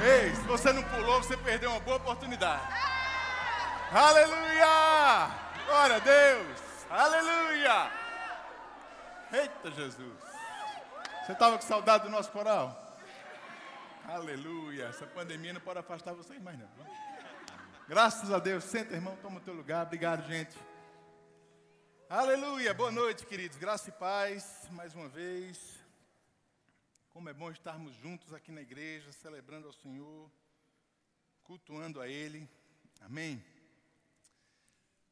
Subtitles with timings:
[0.00, 2.62] Ei, se você não pulou, você perdeu uma boa oportunidade.
[3.90, 5.28] Aleluia!
[5.66, 6.60] Glória a Deus!
[6.88, 7.90] Aleluia!
[9.32, 10.18] Eita Jesus!
[11.26, 12.96] Você estava com saudade do nosso coral?
[14.08, 14.84] Aleluia!
[14.84, 16.68] Essa pandemia não pode afastar vocês mais não.
[17.88, 18.62] Graças a Deus.
[18.62, 19.84] Senta, irmão, toma o teu lugar.
[19.84, 20.56] Obrigado, gente.
[22.08, 22.72] Aleluia!
[22.72, 23.58] Boa noite, queridos.
[23.58, 25.77] Graça e paz, mais uma vez.
[27.18, 30.30] Como é bom estarmos juntos aqui na igreja, celebrando ao Senhor,
[31.42, 32.48] cultuando a Ele.
[33.00, 33.44] Amém.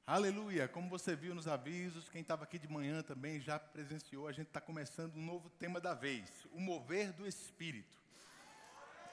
[0.06, 0.68] Aleluia.
[0.68, 4.46] Como você viu nos avisos, quem estava aqui de manhã também já presenciou, a gente
[4.46, 7.98] está começando um novo tema da vez: o mover do Espírito.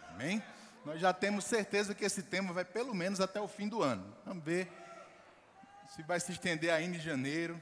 [0.10, 0.44] Amém?
[0.86, 4.16] Nós já temos certeza que esse tema vai pelo menos até o fim do ano.
[4.24, 4.72] Vamos ver
[5.90, 7.60] se vai se estender ainda em janeiro,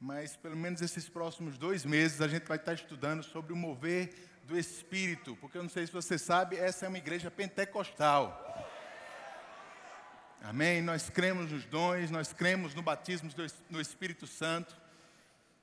[0.00, 4.34] mas pelo menos esses próximos dois meses a gente vai estar estudando sobre o mover
[4.46, 8.42] do Espírito, porque eu não sei se você sabe, essa é uma igreja pentecostal.
[10.40, 10.80] Amém?
[10.80, 13.28] Nós cremos nos dons, nós cremos no batismo
[13.68, 14.76] do Espírito Santo.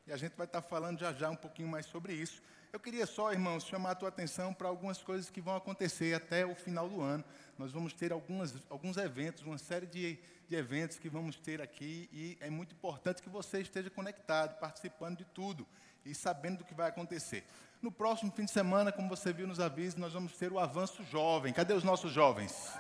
[0.06, 2.42] E a gente vai estar falando já já um pouquinho mais sobre isso.
[2.74, 6.46] Eu queria só, irmãos, chamar a tua atenção para algumas coisas que vão acontecer até
[6.46, 7.24] o final do ano.
[7.58, 12.10] Nós vamos ter algumas, alguns eventos, uma série de, de eventos que vamos ter aqui.
[12.12, 15.66] E é muito importante que você esteja conectado, participando de tudo
[16.04, 17.46] e sabendo do que vai acontecer.
[17.84, 21.04] No próximo fim de semana, como você viu nos avisos, nós vamos ter o Avanço
[21.12, 21.52] Jovem.
[21.52, 22.72] Cadê os nossos jovens?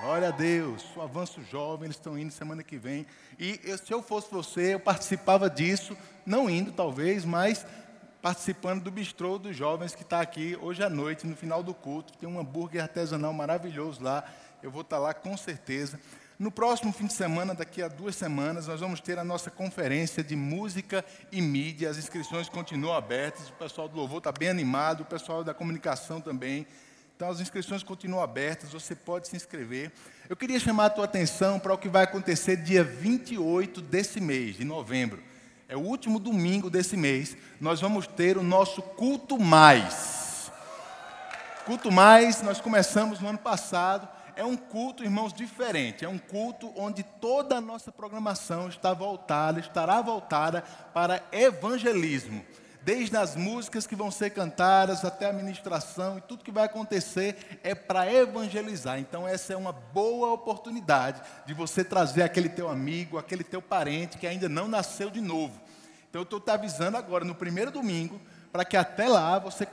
[0.00, 3.04] Glória a Deus, o avanço jovem, eles estão indo semana que vem.
[3.38, 7.66] E eu, se eu fosse você, eu participava disso, não indo talvez, mas
[8.22, 12.16] participando do bistrô dos jovens que está aqui hoje à noite, no final do culto.
[12.16, 14.24] Tem um hambúrguer artesanal maravilhoso lá.
[14.62, 16.00] Eu vou estar tá lá com certeza.
[16.38, 20.22] No próximo fim de semana, daqui a duas semanas, nós vamos ter a nossa conferência
[20.22, 21.90] de música e mídia.
[21.90, 23.48] As inscrições continuam abertas.
[23.48, 26.64] O pessoal do louvor está bem animado, o pessoal da comunicação também.
[27.16, 29.90] Então as inscrições continuam abertas, você pode se inscrever.
[30.28, 34.58] Eu queria chamar a tua atenção para o que vai acontecer dia 28 desse mês,
[34.58, 35.20] de novembro.
[35.68, 37.36] É o último domingo desse mês.
[37.60, 40.52] Nós vamos ter o nosso culto mais.
[41.66, 44.08] Culto mais, nós começamos no ano passado.
[44.38, 46.04] É um culto, irmãos, diferente.
[46.04, 50.62] É um culto onde toda a nossa programação está voltada, estará voltada
[50.94, 52.44] para evangelismo
[52.84, 57.58] desde as músicas que vão ser cantadas até a ministração e tudo que vai acontecer
[57.64, 59.00] é para evangelizar.
[59.00, 64.18] Então essa é uma boa oportunidade de você trazer aquele teu amigo, aquele teu parente
[64.18, 65.60] que ainda não nasceu de novo.
[66.08, 68.20] Então eu estou te avisando agora no primeiro domingo
[68.52, 69.66] para que até lá você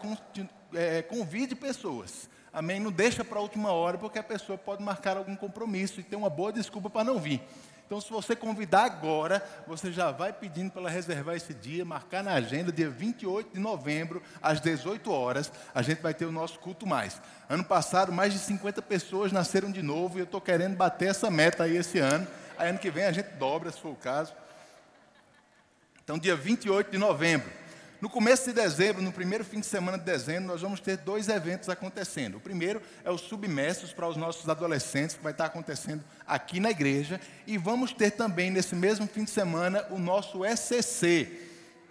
[0.74, 2.34] é, convide pessoas.
[2.56, 2.80] Amém?
[2.80, 6.16] Não deixa para a última hora porque a pessoa pode marcar algum compromisso e ter
[6.16, 7.42] uma boa desculpa para não vir.
[7.86, 12.24] Então, se você convidar agora, você já vai pedindo para ela reservar esse dia, marcar
[12.24, 16.58] na agenda, dia 28 de novembro, às 18 horas, a gente vai ter o nosso
[16.58, 17.22] culto mais.
[17.50, 21.30] Ano passado, mais de 50 pessoas nasceram de novo e eu estou querendo bater essa
[21.30, 22.26] meta aí esse ano.
[22.58, 24.34] Aí, ano que vem, a gente dobra, se for o caso.
[26.02, 27.65] Então, dia 28 de novembro.
[28.02, 31.30] No começo de dezembro, no primeiro fim de semana de dezembro, nós vamos ter dois
[31.30, 32.36] eventos acontecendo.
[32.36, 36.70] O primeiro é o Submersos para os nossos adolescentes, que vai estar acontecendo aqui na
[36.70, 37.20] igreja.
[37.48, 41.40] E vamos ter também, nesse mesmo fim de semana, o nosso SCC.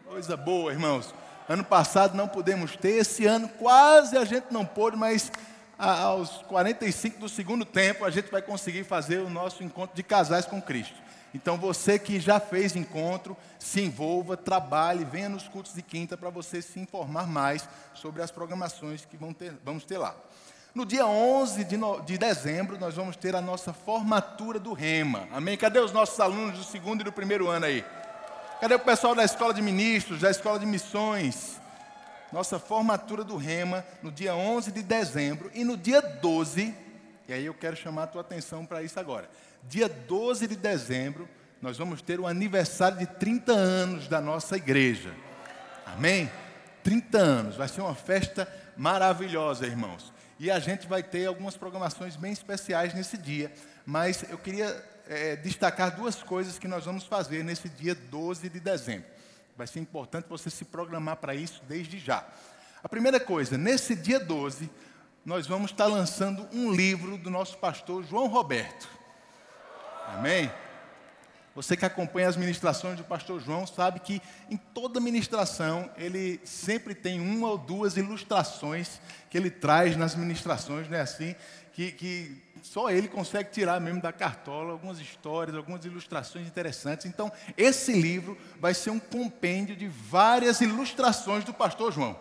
[0.05, 1.15] Coisa boa, irmãos.
[1.49, 5.33] Ano passado não pudemos ter, esse ano quase a gente não pôde, mas
[5.79, 10.47] aos 45 do segundo tempo a gente vai conseguir fazer o nosso encontro de casais
[10.47, 11.04] com Cristo.
[11.35, 16.31] Então você que já fez encontro, se envolva, trabalhe, venha nos cultos de quinta para
[16.31, 20.15] você se informar mais sobre as programações que ter, vamos ter lá.
[20.73, 25.29] No dia 11 de, no, de, dezembro, nós vamos ter a nossa formatura do Rema.
[25.33, 25.57] Amém?
[25.57, 27.85] Cadê os nossos alunos do segundo e do primeiro ano aí?
[28.61, 31.61] Cadê o pessoal da escola de ministros, da escola de missões?
[32.33, 36.75] Nossa formatura do Rema no dia 11 de dezembro e no dia 12,
[37.29, 39.29] e aí eu quero chamar a tua atenção para isso agora
[39.69, 41.29] dia 12 de dezembro,
[41.61, 45.15] nós vamos ter o aniversário de 30 anos da nossa igreja.
[45.87, 46.31] Amém?
[46.83, 50.13] 30 anos, vai ser uma festa maravilhosa, irmãos.
[50.39, 53.53] E a gente vai ter algumas programações bem especiais nesse dia,
[53.87, 58.61] mas eu queria é, destacar duas coisas que nós vamos fazer nesse dia 12 de
[58.61, 59.07] dezembro.
[59.57, 62.27] Vai ser importante você se programar para isso desde já.
[62.83, 64.69] A primeira coisa, nesse dia 12,
[65.25, 68.89] nós vamos estar lançando um livro do nosso pastor João Roberto.
[70.09, 70.51] Amém?
[71.55, 74.21] Você que acompanha as ministrações do pastor João sabe que
[74.51, 80.89] em toda ministração ele sempre tem uma ou duas ilustrações que ele traz nas ministrações,
[80.89, 81.35] não é assim?
[81.73, 87.07] Que, que só ele consegue tirar mesmo da cartola algumas histórias, algumas ilustrações interessantes.
[87.07, 92.19] Então, esse livro vai ser um compêndio de várias ilustrações do pastor João.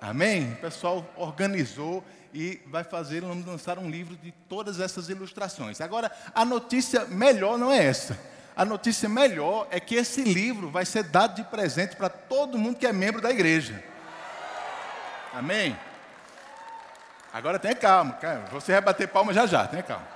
[0.00, 0.52] Amém?
[0.54, 2.02] O pessoal organizou
[2.32, 5.80] e vai fazer, vamos lançar um livro de todas essas ilustrações.
[5.80, 8.18] Agora, a notícia melhor não é essa.
[8.56, 12.78] A notícia melhor é que esse livro vai ser dado de presente para todo mundo
[12.78, 13.82] que é membro da igreja.
[15.32, 15.76] Amém?
[17.32, 18.46] Agora tenha calma, calma.
[18.52, 20.06] Você vai bater palma já já, tenha calma.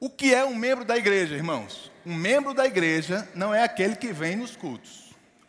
[0.00, 1.90] O que é um membro da igreja, irmãos?
[2.04, 5.03] Um membro da igreja não é aquele que vem nos cultos.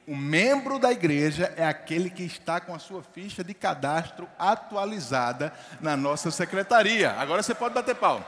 [0.08, 5.52] O membro da igreja é aquele que está com a sua ficha de cadastro atualizada
[5.82, 7.12] na nossa secretaria.
[7.14, 8.26] Agora você pode bater palma.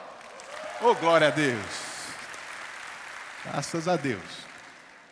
[0.82, 1.66] Oh, glória a Deus.
[3.44, 4.48] Graças a Deus.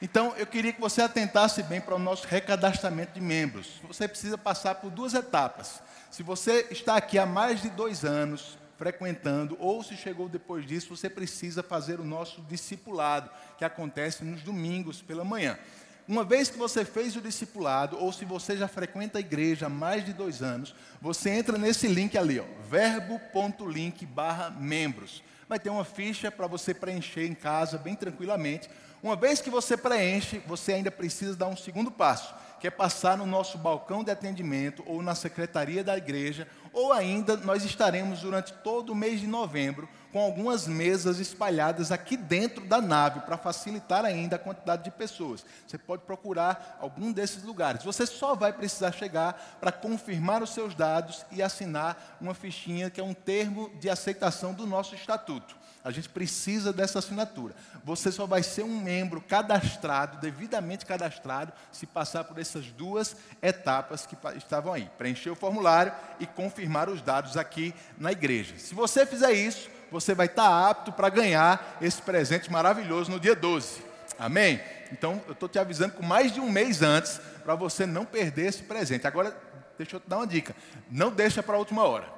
[0.02, 3.80] Então, eu queria que você atentasse bem para o nosso recadastramento de membros.
[3.88, 5.82] Você precisa passar por duas etapas.
[6.10, 10.96] Se você está aqui há mais de dois anos, frequentando, ou se chegou depois disso,
[10.96, 15.58] você precisa fazer o nosso discipulado, que acontece nos domingos pela manhã.
[16.07, 19.69] Uma vez que você fez o discipulado, ou se você já frequenta a igreja há
[19.69, 25.24] mais de dois anos, você entra nesse link ali, verbo.link barra membros.
[25.50, 28.69] Vai ter uma ficha para você preencher em casa, bem tranquilamente.
[29.02, 32.36] Uma vez que você preenche, você ainda precisa dar um segundo passo,
[32.66, 37.38] que é passar no nosso balcão de atendimento ou na secretaria da igreja, ou ainda
[37.38, 42.82] nós estaremos durante todo o mês de novembro com algumas mesas espalhadas aqui dentro da
[42.82, 45.46] nave para facilitar ainda a quantidade de pessoas.
[45.68, 47.84] Você pode procurar algum desses lugares.
[47.84, 53.00] Você só vai precisar chegar para confirmar os seus dados e assinar uma fichinha que
[53.00, 55.56] é um termo de aceitação do nosso estatuto.
[55.86, 57.54] A gente precisa dessa assinatura.
[57.84, 64.04] Você só vai ser um membro cadastrado, devidamente cadastrado, se passar por essas duas etapas
[64.04, 68.58] que estavam aí: preencher o formulário e confirmar os dados aqui na igreja.
[68.58, 73.36] Se você fizer isso, você vai estar apto para ganhar esse presente maravilhoso no dia
[73.36, 73.84] 12.
[74.18, 74.60] Amém?
[74.92, 78.48] Então, eu estou te avisando com mais de um mês antes para você não perder
[78.48, 79.06] esse presente.
[79.06, 79.38] Agora,
[79.78, 80.56] deixa eu te dar uma dica:
[80.90, 82.10] não deixa para a última hora.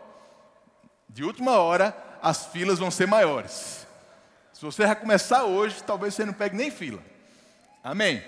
[1.10, 3.86] De última hora, as filas vão ser maiores.
[4.54, 7.00] Se você vai começar hoje, talvez você não pegue nem fila.
[7.84, 8.24] Amém?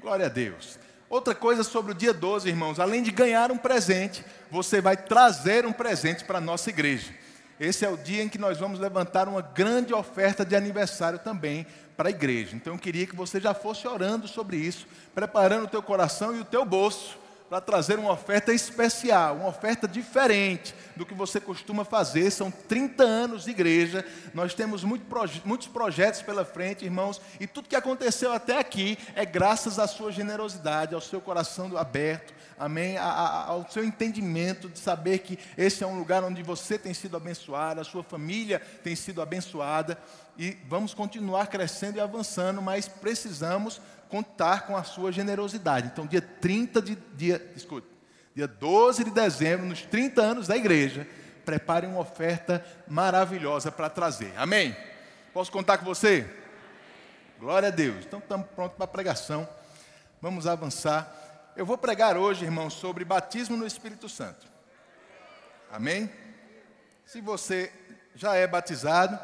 [0.00, 0.78] Glória a Deus.
[1.08, 5.66] Outra coisa sobre o dia 12, irmãos, além de ganhar um presente, você vai trazer
[5.66, 7.12] um presente para a nossa igreja.
[7.58, 11.66] Esse é o dia em que nós vamos levantar uma grande oferta de aniversário também
[11.96, 12.56] para a igreja.
[12.56, 16.40] Então eu queria que você já fosse orando sobre isso, preparando o teu coração e
[16.40, 17.19] o teu bolso
[17.50, 22.30] para trazer uma oferta especial, uma oferta diferente do que você costuma fazer.
[22.30, 27.48] São 30 anos de igreja, nós temos muito proje muitos projetos pela frente, irmãos, e
[27.48, 32.96] tudo que aconteceu até aqui é graças à sua generosidade, ao seu coração aberto, amém,
[32.96, 36.94] a, a, ao seu entendimento de saber que esse é um lugar onde você tem
[36.94, 39.98] sido abençoado, a sua família tem sido abençoada,
[40.38, 45.88] e vamos continuar crescendo e avançando, mas precisamos contar com a sua generosidade.
[45.92, 47.86] Então, dia 30 de dia, escute,
[48.34, 51.06] dia 12 de dezembro, nos 30 anos da igreja,
[51.44, 54.32] prepare uma oferta maravilhosa para trazer.
[54.36, 54.76] Amém?
[55.32, 56.28] Posso contar com você?
[57.38, 58.04] Glória a Deus.
[58.04, 59.48] Então estamos prontos para a pregação.
[60.20, 61.10] Vamos avançar.
[61.56, 64.46] Eu vou pregar hoje, irmão, sobre batismo no Espírito Santo.
[65.72, 66.10] Amém?
[67.06, 67.72] Se você
[68.14, 69.18] já é batizado,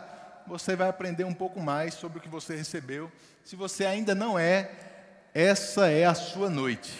[0.48, 3.10] você vai aprender um pouco mais sobre o que você recebeu
[3.44, 4.70] se você ainda não é,
[5.32, 6.92] essa é a sua noite.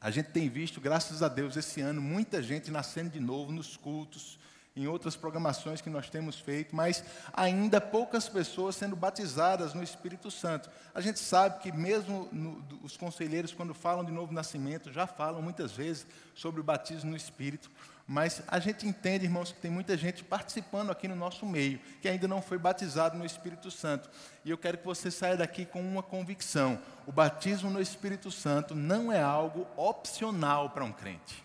[0.00, 3.76] A gente tem visto, graças a Deus, esse ano, muita gente nascendo de novo nos
[3.76, 4.38] cultos,
[4.76, 10.30] em outras programações que nós temos feito, mas ainda poucas pessoas sendo batizadas no Espírito
[10.32, 10.68] Santo.
[10.92, 15.40] A gente sabe que mesmo no, os conselheiros, quando falam de novo nascimento, já falam
[15.40, 17.70] muitas vezes sobre o batismo no Espírito.
[18.06, 22.08] Mas a gente entende, irmãos, que tem muita gente participando aqui no nosso meio, que
[22.08, 24.10] ainda não foi batizado no Espírito Santo.
[24.44, 28.74] E eu quero que você saia daqui com uma convicção: o batismo no Espírito Santo
[28.74, 31.43] não é algo opcional para um crente.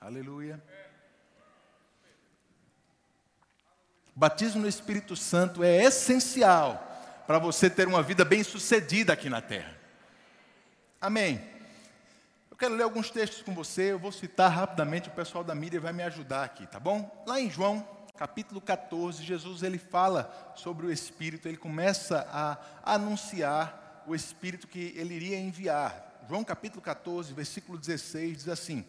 [0.00, 0.62] Aleluia.
[4.14, 6.86] Batismo no Espírito Santo é essencial
[7.26, 9.78] para você ter uma vida bem-sucedida aqui na terra.
[11.00, 11.50] Amém
[12.60, 15.94] quero ler alguns textos com você, eu vou citar rapidamente, o pessoal da mídia vai
[15.94, 17.24] me ajudar aqui, tá bom?
[17.26, 17.88] Lá em João,
[18.18, 24.92] capítulo 14, Jesus ele fala sobre o Espírito, ele começa a anunciar o Espírito que
[24.94, 26.20] ele iria enviar.
[26.28, 28.84] João capítulo 14, versículo 16 diz assim: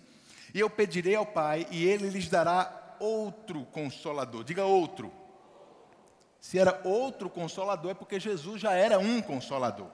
[0.53, 4.43] E eu pedirei ao Pai, e ele lhes dará outro consolador.
[4.43, 5.11] Diga outro.
[6.39, 9.89] Se era outro consolador, é porque Jesus já era um consolador.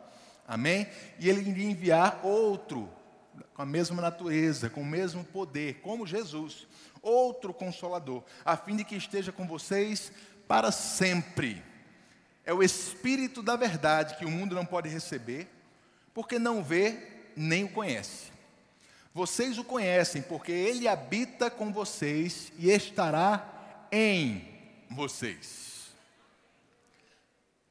[0.48, 0.88] Amém?
[1.20, 2.90] E ele iria enviar outro
[3.54, 6.68] com a mesma natureza, com o mesmo poder, como Jesus,
[7.02, 10.12] outro consolador, a fim de que esteja com vocês
[10.48, 11.62] para sempre.
[12.46, 15.50] É o Espírito da verdade que o mundo não pode receber,
[16.14, 16.98] porque não vê
[17.36, 18.32] nem o conhece.
[19.18, 24.48] Vocês o conhecem, porque ele habita com vocês e estará em
[24.92, 25.88] vocês.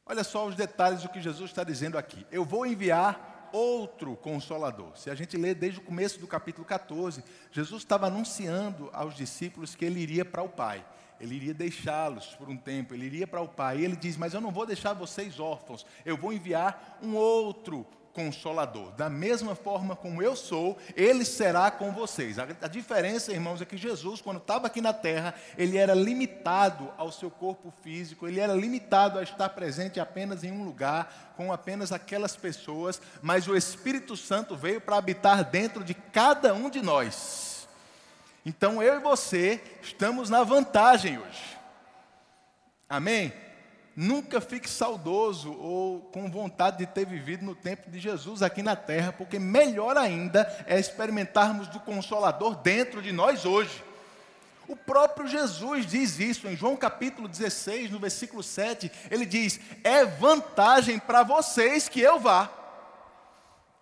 [0.05, 2.27] Olha só os detalhes do que Jesus está dizendo aqui.
[2.33, 4.97] Eu vou enviar outro consolador.
[4.97, 7.23] Se a gente lê desde o começo do capítulo 14,
[7.53, 10.85] Jesus estava anunciando aos discípulos que ele iria para o Pai.
[11.21, 13.79] Ele iria deixá-los por um tempo, ele iria para o Pai.
[13.79, 17.87] E ele diz: Mas eu não vou deixar vocês órfãos, eu vou enviar um outro
[18.17, 18.93] consolador.
[18.93, 22.39] Da mesma forma como eu sou, ele será com vocês.
[22.39, 26.91] A, a diferença, irmãos, é que Jesus, quando estava aqui na terra, ele era limitado
[26.97, 31.53] ao seu corpo físico, ele era limitado a estar presente apenas em um lugar, com
[31.53, 36.81] apenas aquelas pessoas, mas o Espírito Santo veio para habitar dentro de cada um de
[36.81, 37.69] nós.
[38.47, 41.59] Então eu e você estamos na vantagem hoje.
[42.89, 43.46] Amém?
[43.97, 48.77] Nunca fique saudoso ou com vontade de ter vivido no tempo de Jesus aqui na
[48.77, 53.83] terra, porque melhor ainda é experimentarmos do Consolador dentro de nós hoje.
[54.69, 60.05] O próprio Jesus diz isso em João capítulo 16, no versículo 7, ele diz: É
[60.05, 62.51] vantagem para vocês que eu vá.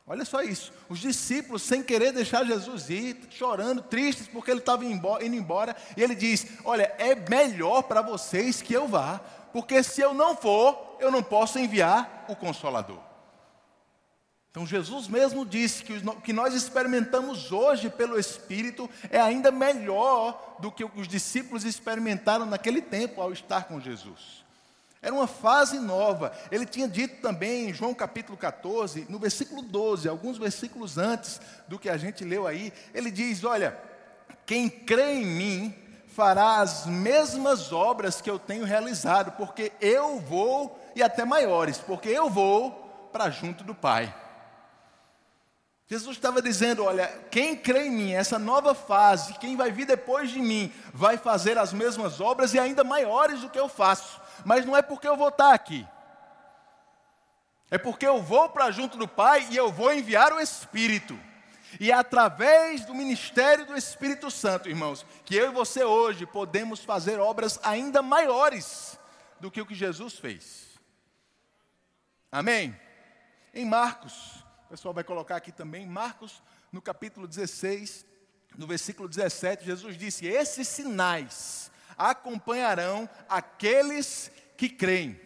[0.07, 0.71] Olha só isso.
[0.87, 6.03] Os discípulos, sem querer deixar Jesus ir, chorando, tristes porque ele estava indo embora, e
[6.03, 9.23] ele diz: Olha, é melhor para vocês que eu vá,
[9.55, 12.99] porque se eu não for, eu não posso enviar o Consolador.
[14.51, 20.57] Então Jesus mesmo disse que o que nós experimentamos hoje pelo Espírito é ainda melhor
[20.59, 24.45] do que os discípulos experimentaram naquele tempo ao estar com Jesus.
[25.01, 26.37] Era uma fase nova.
[26.51, 31.79] Ele tinha dito também em João capítulo 14, no versículo 12, alguns versículos antes do
[31.79, 33.79] que a gente leu aí, ele diz: Olha,
[34.45, 35.84] quem crê em mim,
[36.15, 42.09] fará as mesmas obras que eu tenho realizado, porque eu vou, e até maiores, porque
[42.09, 42.71] eu vou
[43.13, 44.15] para junto do Pai.
[45.89, 50.31] Jesus estava dizendo: olha, quem crê em mim, essa nova fase, quem vai vir depois
[50.31, 54.65] de mim, vai fazer as mesmas obras e ainda maiores do que eu faço, mas
[54.65, 55.87] não é porque eu vou estar aqui,
[57.71, 61.19] é porque eu vou para junto do Pai e eu vou enviar o Espírito.
[61.81, 66.85] E é através do ministério do Espírito Santo, irmãos, que eu e você hoje podemos
[66.85, 68.99] fazer obras ainda maiores
[69.41, 70.69] do que o que Jesus fez.
[72.31, 72.79] Amém?
[73.53, 78.05] Em Marcos, o pessoal vai colocar aqui também, Marcos, no capítulo 16,
[78.57, 85.21] no versículo 17, Jesus disse: Esses sinais acompanharão aqueles que creem.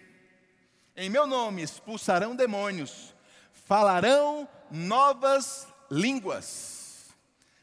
[0.97, 3.15] Em meu nome expulsarão demônios,
[3.53, 7.15] falarão novas línguas.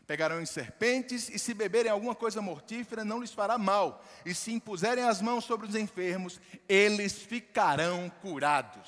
[0.08, 4.06] Pegarão em serpentes, e se beberem alguma coisa mortífera, não lhes fará mal.
[4.24, 6.40] E se impuserem as mãos sobre os enfermos,
[6.70, 8.88] eles ficarão curados.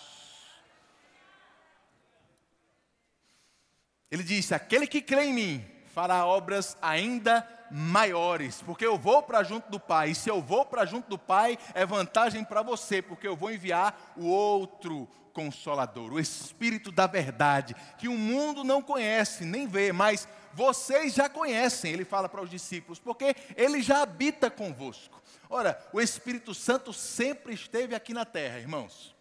[4.11, 9.43] Ele disse: Aquele que crê em mim fará obras ainda maiores, porque eu vou para
[9.43, 10.11] junto do Pai.
[10.11, 13.51] E se eu vou para junto do Pai, é vantagem para você, porque eu vou
[13.51, 19.91] enviar o outro consolador, o Espírito da verdade, que o mundo não conhece, nem vê,
[19.91, 25.21] mas vocês já conhecem, ele fala para os discípulos, porque ele já habita convosco.
[25.47, 29.15] Ora, o Espírito Santo sempre esteve aqui na terra, irmãos.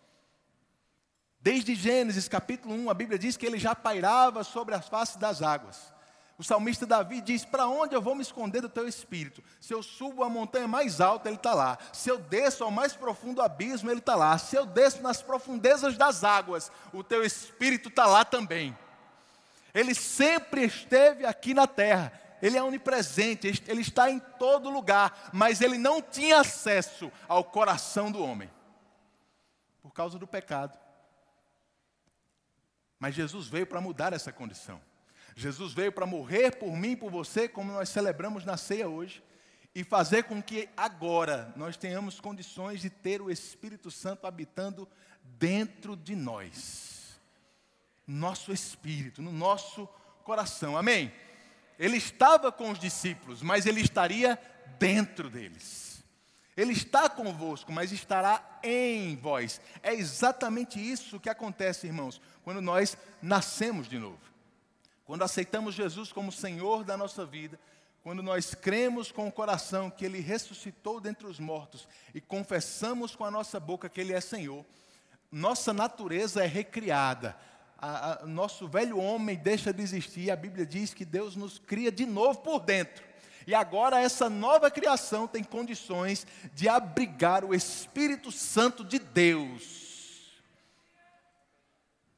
[1.39, 5.43] Desde Gênesis capítulo 1, a Bíblia diz que ele já pairava sobre as faces das
[5.43, 5.93] águas.
[6.39, 9.43] O salmista Davi diz: Para onde eu vou me esconder do teu espírito?
[9.61, 11.79] Se eu subo a montanha mais alta, ele está lá.
[11.93, 14.37] Se eu desço ao mais profundo abismo, ele está lá.
[14.37, 18.77] Se eu desço nas profundezas das águas, o teu espírito está lá também.
[19.73, 22.13] Ele sempre esteve aqui na terra.
[22.43, 28.13] Ele é onipresente, ele está em todo lugar, mas ele não tinha acesso ao coração
[28.13, 28.51] do homem
[29.83, 30.79] por causa do pecado.
[32.99, 34.81] Mas Jesus veio para mudar essa condição.
[35.39, 39.23] Jesus veio para morrer por mim e por você, como nós celebramos na ceia hoje,
[39.75, 44.89] e fazer com que agora nós tenhamos condições de ter o Espírito Santo habitando
[45.23, 47.21] dentro de nós.
[48.07, 49.87] Nosso espírito, no nosso
[50.25, 50.79] coração.
[50.79, 51.13] Amém?
[51.79, 54.41] Ele estava com os discípulos, mas ele estaria
[54.79, 56.03] dentro deles.
[56.57, 59.61] Ele está convosco, mas estará em vós.
[59.83, 64.36] É exatamente isso que acontece, irmãos, quando nós nascemos de novo.
[65.07, 67.59] Quando aceitamos Jesus como Senhor da nossa vida,
[68.03, 73.25] quando nós cremos com o coração que Ele ressuscitou dentre os mortos e confessamos com
[73.25, 74.65] a nossa boca que Ele é Senhor,
[75.31, 77.37] nossa natureza é recriada.
[77.79, 80.31] A, a, nosso velho homem deixa de existir.
[80.31, 83.05] A Bíblia diz que Deus nos cria de novo por dentro.
[83.47, 89.87] E agora essa nova criação tem condições de abrigar o Espírito Santo de Deus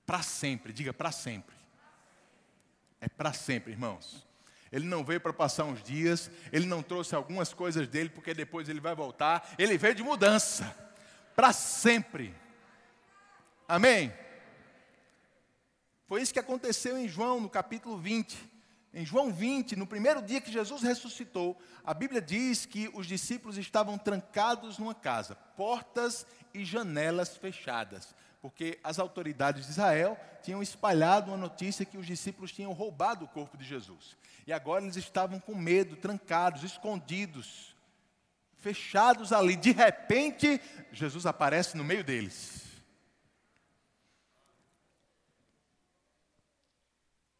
[0.07, 1.58] para sempre, diga para sempre.
[3.01, 4.27] É para sempre, irmãos.
[4.71, 8.69] Ele não veio para passar uns dias, ele não trouxe algumas coisas dele, porque depois
[8.69, 9.55] ele vai voltar.
[9.59, 10.77] Ele veio de mudança,
[11.35, 12.35] para sempre.
[13.67, 14.13] Amém?
[16.07, 18.49] Foi isso que aconteceu em João, no capítulo 20.
[18.95, 23.59] Em João 20, no primeiro dia que Jesus ressuscitou, a Bíblia diz que os discípulos
[23.59, 31.31] estavam trancados numa casa, portas e janelas fechadas, porque as autoridades de Israel tinham espalhado
[31.31, 34.17] uma notícia que os discípulos tinham roubado o corpo de Jesus.
[34.47, 37.77] E agora eles estavam com medo, trancados, escondidos,
[38.57, 39.57] fechados ali.
[39.57, 40.61] De repente,
[40.93, 42.67] Jesus aparece no meio deles.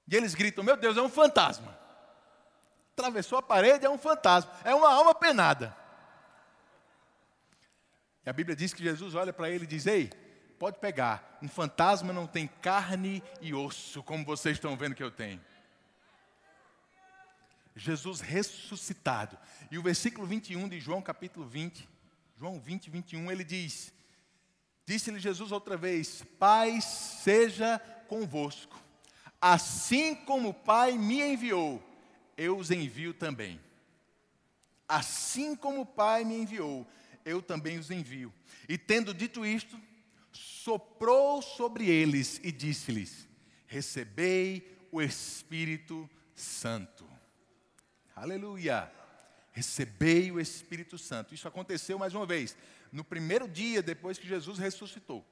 [0.07, 1.79] E eles gritam: Meu Deus, é um fantasma.
[2.93, 4.51] Atravessou a parede, é um fantasma.
[4.65, 5.77] É uma alma penada.
[8.27, 10.11] E a Bíblia diz que Jesus olha para ele e diz: Ei,
[10.59, 11.39] pode pegar.
[11.41, 15.41] Um fantasma não tem carne e osso, como vocês estão vendo que eu tenho.
[17.77, 19.39] Jesus ressuscitado.
[19.71, 21.89] E o versículo 21 de João, capítulo 20,
[22.37, 23.93] João 20, 21, ele diz:
[24.85, 28.79] Disse-lhe Jesus outra vez: Pai seja convosco.
[29.41, 31.81] Assim como o Pai me enviou,
[32.37, 33.61] eu os envio também.
[34.89, 36.87] Assim como o Pai me enviou,
[37.25, 38.33] eu também os envio.
[38.69, 39.79] E tendo dito isto,
[40.69, 43.27] soprou sobre eles e disse-lhes:
[43.67, 47.09] Recebei o Espírito Santo.
[48.15, 48.93] Aleluia!
[49.51, 51.35] Recebei o Espírito Santo.
[51.35, 52.55] Isso aconteceu mais uma vez,
[52.93, 55.25] no primeiro dia depois que Jesus ressuscitou.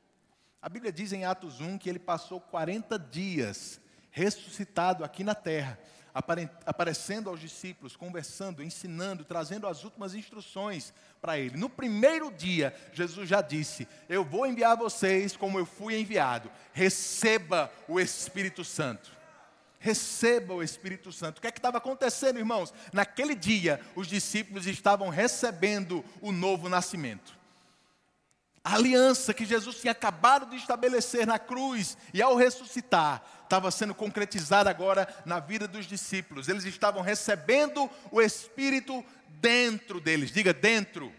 [0.62, 3.78] A Bíblia diz em Atos 1 que ele passou 40 dias
[4.10, 5.78] ressuscitado aqui na terra,
[6.64, 11.58] aparecendo aos discípulos, conversando, ensinando, trazendo as últimas instruções para ele.
[11.58, 16.50] No primeiro dia, Jesus já disse: Eu vou enviar vocês como eu fui enviado.
[16.72, 19.10] Receba o Espírito Santo.
[19.78, 21.38] Receba o Espírito Santo.
[21.38, 22.72] O que é que estava acontecendo, irmãos?
[22.92, 27.35] Naquele dia, os discípulos estavam recebendo o novo nascimento.
[28.66, 33.94] A aliança que Jesus tinha acabado de estabelecer na cruz e ao ressuscitar estava sendo
[33.94, 36.48] concretizada agora na vida dos discípulos.
[36.48, 39.04] Eles estavam recebendo o Espírito
[39.40, 40.32] dentro deles.
[40.32, 41.12] Diga dentro.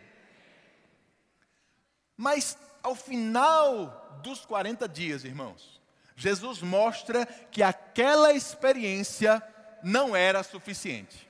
[2.17, 5.79] Mas ao final dos 40 dias, irmãos,
[6.17, 9.41] Jesus mostra que aquela experiência
[9.81, 11.26] não era suficiente.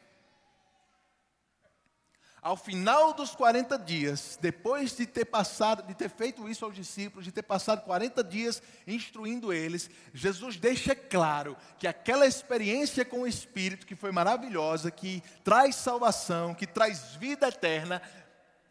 [2.47, 7.25] Ao final dos 40 dias, depois de ter passado, de ter feito isso aos discípulos,
[7.25, 13.27] de ter passado 40 dias instruindo eles, Jesus deixa claro que aquela experiência com o
[13.27, 18.01] Espírito, que foi maravilhosa, que traz salvação, que traz vida eterna,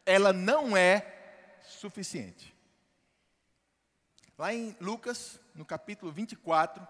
[0.06, 2.56] ela não é suficiente.
[4.38, 6.88] Lá em Lucas, no capítulo 24,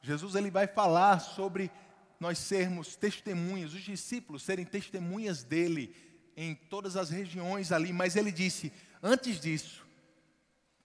[0.00, 1.70] Jesus ele vai falar sobre
[2.18, 5.94] nós sermos testemunhas, os discípulos serem testemunhas dele
[6.36, 9.86] em todas as regiões ali, mas ele disse: antes disso,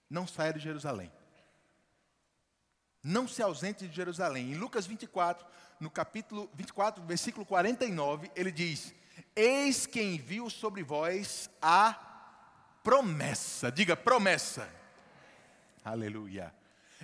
[0.08, 1.10] não saia de Jerusalém.
[3.02, 4.52] Não se ausente de Jerusalém.
[4.52, 5.44] Em Lucas 24,
[5.80, 8.94] no capítulo 24, versículo 49, ele diz:
[9.34, 11.94] Eis que envio sobre vós a
[12.84, 13.72] promessa.
[13.72, 14.68] Diga promessa.
[15.84, 16.54] Aleluia.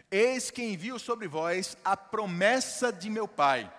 [0.08, 3.72] Eis que envio sobre vós a promessa de meu Pai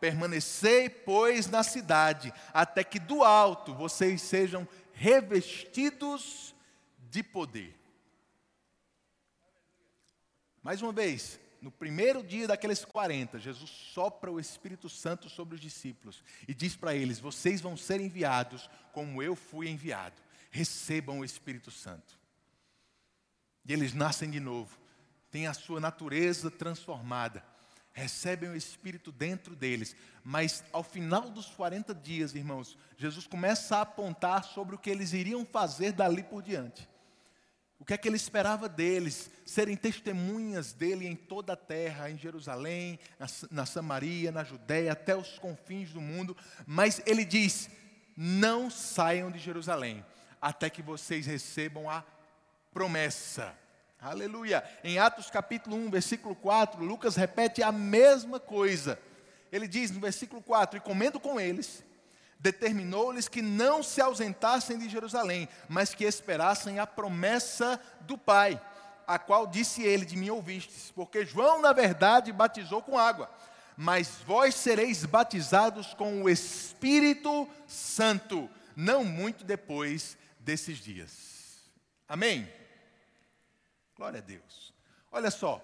[0.00, 6.54] Permanecei, pois, na cidade, até que do alto vocês sejam revestidos
[7.10, 7.74] de poder.
[10.62, 15.60] Mais uma vez, no primeiro dia daqueles 40, Jesus sopra o Espírito Santo sobre os
[15.60, 20.20] discípulos e diz para eles: Vocês vão ser enviados como eu fui enviado.
[20.50, 22.18] Recebam o Espírito Santo.
[23.64, 24.78] E eles nascem de novo,
[25.30, 27.44] têm a sua natureza transformada
[27.98, 29.94] recebem o Espírito dentro deles.
[30.24, 35.12] Mas ao final dos 40 dias, irmãos, Jesus começa a apontar sobre o que eles
[35.12, 36.88] iriam fazer dali por diante.
[37.78, 39.30] O que é que ele esperava deles?
[39.46, 42.98] Serem testemunhas dele em toda a terra, em Jerusalém,
[43.50, 46.36] na, Samaria, na Judéia, até os confins do mundo.
[46.66, 47.70] Mas ele diz:
[48.16, 50.04] não saiam de Jerusalém,
[50.40, 52.04] até que vocês recebam a
[52.72, 53.56] promessa
[54.00, 54.62] Aleluia.
[54.84, 58.96] Em Atos capítulo 1, versículo 4, Lucas repete a mesma coisa.
[59.50, 61.82] Ele diz no versículo 4: E comendo com eles,
[62.38, 68.60] determinou-lhes que não se ausentassem de Jerusalém, mas que esperassem a promessa do Pai,
[69.04, 73.28] a qual disse ele: De mim ouvistes, porque João, na verdade, batizou com água,
[73.76, 81.64] mas vós sereis batizados com o Espírito Santo, não muito depois desses dias.
[82.08, 82.48] Amém?
[83.98, 84.72] Glória a Deus.
[85.10, 85.60] Olha só,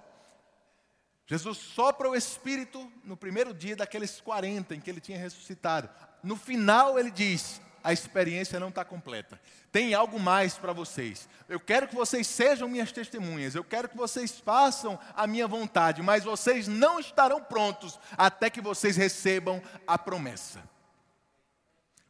[1.24, 5.88] Jesus sopra o Espírito no primeiro dia daqueles 40 em que ele tinha ressuscitado.
[6.20, 9.40] No final, ele diz: a experiência não está completa.
[9.70, 11.28] Tem algo mais para vocês.
[11.48, 13.54] Eu quero que vocês sejam minhas testemunhas.
[13.54, 16.02] Eu quero que vocês façam a minha vontade.
[16.02, 20.68] Mas vocês não estarão prontos até que vocês recebam a promessa.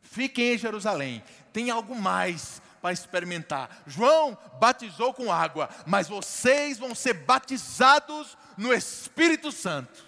[0.01, 1.23] Fiquem em Jerusalém.
[1.53, 3.83] Tem algo mais para experimentar.
[3.87, 10.05] João batizou com água, mas vocês vão ser batizados no Espírito Santo.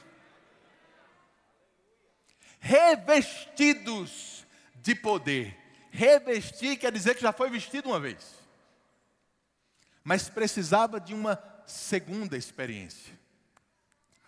[2.60, 5.56] Revestidos de poder.
[5.90, 8.34] Revestir quer dizer que já foi vestido uma vez.
[10.04, 13.18] Mas precisava de uma segunda experiência.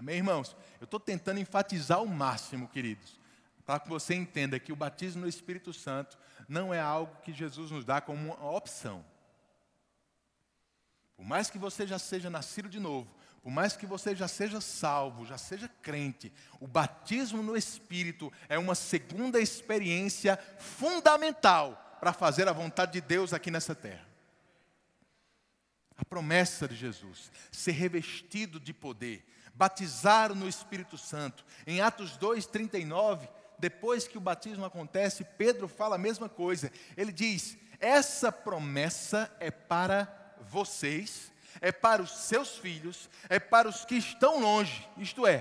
[0.00, 0.56] Amém, irmãos?
[0.80, 3.20] Eu estou tentando enfatizar o máximo, queridos,
[3.66, 6.16] para que você entenda que o batismo no Espírito Santo
[6.48, 9.04] não é algo que Jesus nos dá como uma opção.
[11.14, 14.60] Por mais que você já seja nascido de novo, por mais que você já seja
[14.60, 22.48] salvo, já seja crente, o batismo no Espírito é uma segunda experiência fundamental para fazer
[22.48, 24.06] a vontade de Deus aqui nessa terra.
[25.96, 31.44] A promessa de Jesus, ser revestido de poder, batizar no Espírito Santo.
[31.66, 36.70] Em Atos 2:39, depois que o batismo acontece, Pedro fala a mesma coisa.
[36.96, 43.84] Ele diz: Essa promessa é para vocês, é para os seus filhos, é para os
[43.84, 45.40] que estão longe, isto é,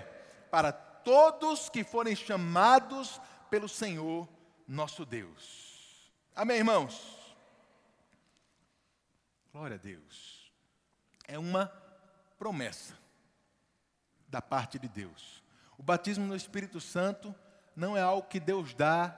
[0.49, 4.27] para todos que forem chamados pelo Senhor
[4.67, 6.11] nosso Deus.
[6.35, 7.17] Amém, irmãos?
[9.53, 10.51] Glória a Deus.
[11.27, 11.67] É uma
[12.37, 12.97] promessa
[14.27, 15.43] da parte de Deus.
[15.77, 17.33] O batismo no Espírito Santo
[17.77, 19.15] não é algo que Deus dá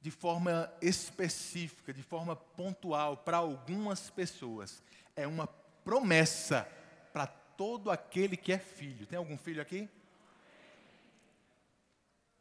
[0.00, 4.80] de forma específica, de forma pontual para algumas pessoas.
[5.16, 6.66] É uma promessa
[7.12, 9.04] para todo aquele que é filho.
[9.04, 9.88] Tem algum filho aqui?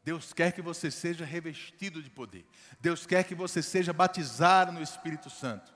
[0.03, 2.45] Deus quer que você seja revestido de poder.
[2.79, 5.73] Deus quer que você seja batizado no Espírito Santo.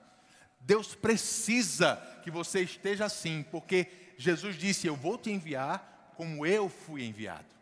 [0.60, 3.88] Deus precisa que você esteja assim, porque
[4.18, 7.55] Jesus disse: Eu vou te enviar como eu fui enviado.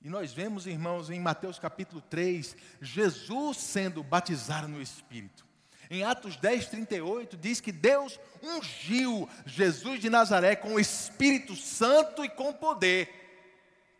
[0.00, 5.44] E nós vemos, irmãos, em Mateus capítulo 3, Jesus sendo batizado no Espírito.
[5.90, 12.24] Em Atos 10, 38, diz que Deus ungiu Jesus de Nazaré com o Espírito Santo
[12.24, 13.18] e com poder,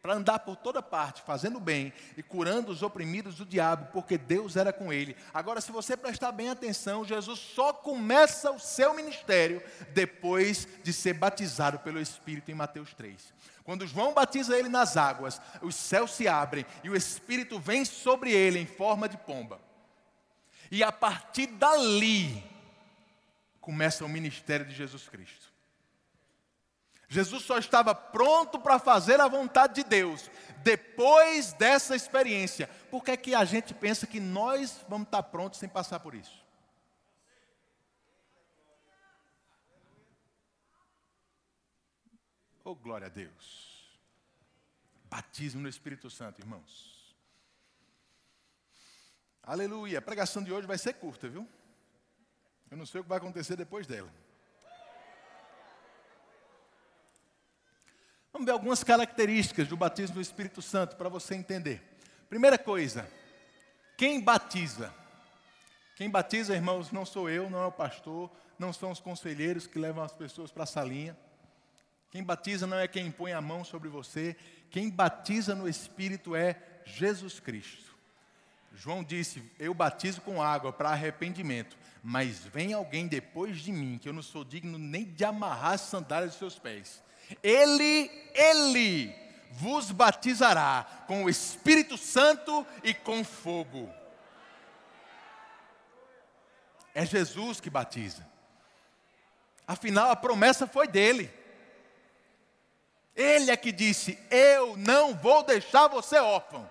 [0.00, 4.54] para andar por toda parte, fazendo bem e curando os oprimidos do diabo, porque Deus
[4.54, 5.16] era com ele.
[5.34, 9.60] Agora, se você prestar bem atenção, Jesus só começa o seu ministério
[9.92, 13.34] depois de ser batizado pelo Espírito em Mateus 3.
[13.68, 18.32] Quando João batiza ele nas águas, os céus se abrem e o Espírito vem sobre
[18.32, 19.60] ele em forma de pomba.
[20.70, 22.42] E a partir dali
[23.60, 25.52] começa o ministério de Jesus Cristo.
[27.10, 30.30] Jesus só estava pronto para fazer a vontade de Deus
[30.62, 32.70] depois dessa experiência.
[32.90, 36.14] Por que, é que a gente pensa que nós vamos estar prontos sem passar por
[36.14, 36.42] isso?
[42.70, 43.88] Oh, glória a Deus.
[45.04, 47.16] Batismo no Espírito Santo, irmãos.
[49.42, 50.00] Aleluia.
[50.00, 51.48] A pregação de hoje vai ser curta, viu?
[52.70, 54.12] Eu não sei o que vai acontecer depois dela.
[58.30, 61.82] Vamos ver algumas características do batismo do Espírito Santo para você entender.
[62.28, 63.10] Primeira coisa,
[63.96, 64.94] quem batiza?
[65.96, 69.78] Quem batiza, irmãos, não sou eu, não é o pastor, não são os conselheiros que
[69.78, 71.16] levam as pessoas para a salinha.
[72.10, 74.36] Quem batiza não é quem põe a mão sobre você,
[74.70, 77.96] quem batiza no Espírito é Jesus Cristo.
[78.74, 84.08] João disse: Eu batizo com água para arrependimento, mas vem alguém depois de mim, que
[84.08, 87.02] eu não sou digno nem de amarrar as sandálias dos seus pés.
[87.42, 89.14] Ele, ele
[89.50, 93.92] vos batizará com o Espírito Santo e com fogo.
[96.94, 98.26] É Jesus que batiza.
[99.66, 101.30] Afinal, a promessa foi dele.
[103.18, 106.70] Ele é que disse: Eu não vou deixar você órfão.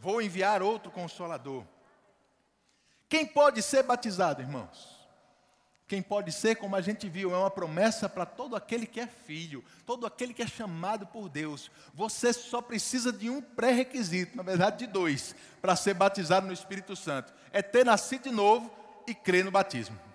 [0.00, 1.62] Vou enviar outro consolador.
[3.06, 4.96] Quem pode ser batizado, irmãos?
[5.86, 9.06] Quem pode ser, como a gente viu, é uma promessa para todo aquele que é
[9.06, 11.70] filho, todo aquele que é chamado por Deus.
[11.94, 16.96] Você só precisa de um pré-requisito, na verdade de dois, para ser batizado no Espírito
[16.96, 18.70] Santo: é ter nascido de novo
[19.06, 20.05] e crer no batismo.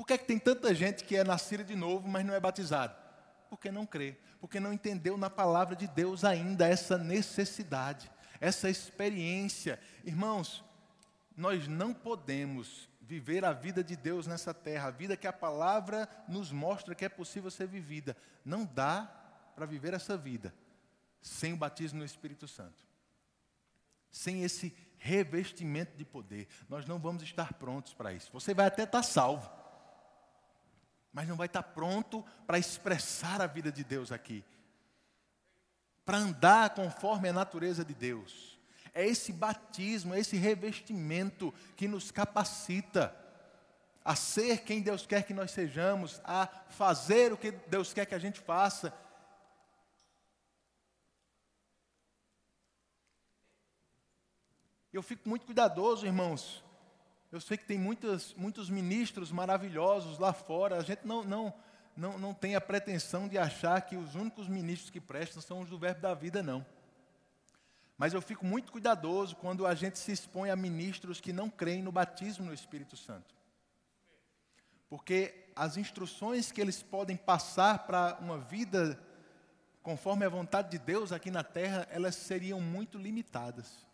[0.00, 2.40] Por que, é que tem tanta gente que é nascida de novo, mas não é
[2.40, 2.96] batizado?
[3.50, 8.10] Porque não crê, porque não entendeu na palavra de Deus ainda essa necessidade,
[8.40, 9.78] essa experiência.
[10.02, 10.64] Irmãos,
[11.36, 16.08] nós não podemos viver a vida de Deus nessa terra, a vida que a palavra
[16.26, 18.16] nos mostra que é possível ser vivida.
[18.42, 19.02] Não dá
[19.54, 20.54] para viver essa vida
[21.20, 22.86] sem o batismo no Espírito Santo.
[24.10, 28.30] Sem esse revestimento de poder, nós não vamos estar prontos para isso.
[28.32, 29.59] Você vai até estar salvo,
[31.12, 34.44] mas não vai estar pronto para expressar a vida de Deus aqui,
[36.04, 38.58] para andar conforme a natureza de Deus.
[38.92, 43.16] É esse batismo, é esse revestimento que nos capacita
[44.04, 48.14] a ser quem Deus quer que nós sejamos, a fazer o que Deus quer que
[48.14, 48.92] a gente faça.
[54.92, 56.64] Eu fico muito cuidadoso, irmãos.
[57.30, 60.76] Eu sei que tem muitos, muitos ministros maravilhosos lá fora.
[60.76, 61.54] A gente não, não,
[61.96, 65.70] não, não tem a pretensão de achar que os únicos ministros que prestam são os
[65.70, 66.66] do verbo da vida, não.
[67.96, 71.82] Mas eu fico muito cuidadoso quando a gente se expõe a ministros que não creem
[71.82, 73.34] no batismo no Espírito Santo.
[74.88, 78.98] Porque as instruções que eles podem passar para uma vida
[79.82, 83.86] conforme a vontade de Deus aqui na terra, elas seriam muito limitadas.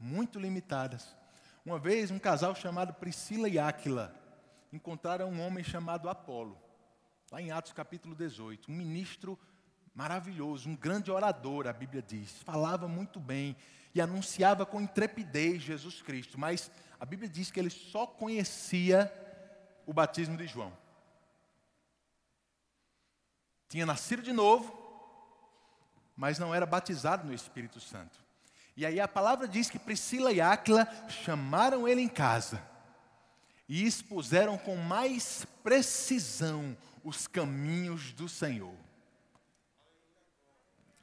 [0.00, 1.14] Muito limitadas.
[1.64, 4.14] Uma vez, um casal chamado Priscila e Áquila
[4.72, 6.60] encontraram um homem chamado Apolo,
[7.30, 9.38] lá em Atos capítulo 18, um ministro
[9.94, 12.42] maravilhoso, um grande orador, a Bíblia diz.
[12.42, 13.56] Falava muito bem
[13.94, 19.12] e anunciava com intrepidez Jesus Cristo, mas a Bíblia diz que ele só conhecia
[19.86, 20.72] o batismo de João.
[23.68, 24.76] Tinha nascido de novo,
[26.16, 28.18] mas não era batizado no Espírito Santo.
[28.76, 32.62] E aí a palavra diz que Priscila e Áquila chamaram ele em casa
[33.68, 38.74] e expuseram com mais precisão os caminhos do Senhor.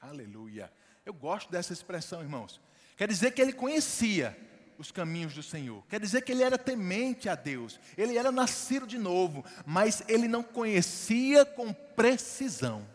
[0.01, 0.71] Aleluia.
[1.05, 2.59] Eu gosto dessa expressão, irmãos.
[2.97, 4.37] Quer dizer que ele conhecia
[4.77, 5.83] os caminhos do Senhor.
[5.87, 7.79] Quer dizer que ele era temente a Deus.
[7.97, 12.87] Ele era nascido de novo, mas ele não conhecia com precisão.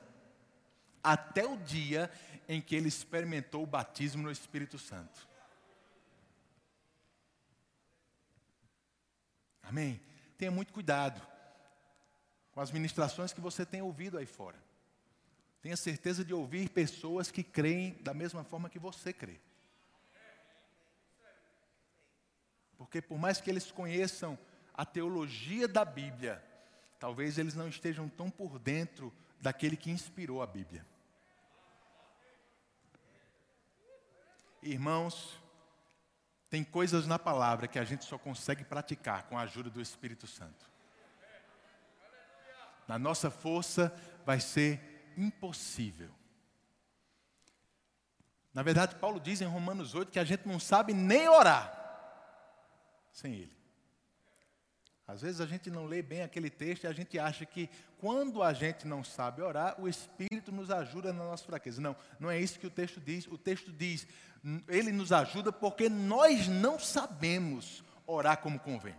[1.03, 2.11] Até o dia
[2.53, 5.27] em que ele experimentou o batismo no Espírito Santo.
[9.63, 10.01] Amém?
[10.37, 11.21] Tenha muito cuidado
[12.53, 14.63] com as ministrações que você tem ouvido aí fora.
[15.63, 19.41] Tenha certeza de ouvir pessoas que creem da mesma forma que você crê.
[22.77, 24.39] Porque por mais que eles conheçam
[24.75, 26.45] a teologia da Bíblia,
[26.99, 30.85] talvez eles não estejam tão por dentro daquele que inspirou a Bíblia.
[34.63, 35.41] Irmãos,
[36.49, 40.27] tem coisas na palavra que a gente só consegue praticar com a ajuda do Espírito
[40.27, 40.71] Santo.
[42.87, 43.93] Na nossa força
[44.25, 46.11] vai ser impossível.
[48.53, 51.79] Na verdade, Paulo diz em Romanos 8 que a gente não sabe nem orar
[53.11, 53.62] sem Ele.
[55.13, 58.43] Às vezes a gente não lê bem aquele texto e a gente acha que quando
[58.43, 61.83] a gente não sabe orar, o Espírito nos ajuda na nossa fraqueza.
[61.83, 63.27] Não, não é isso que o texto diz.
[63.27, 64.07] O texto diz,
[64.67, 68.97] Ele nos ajuda porque nós não sabemos orar como convém.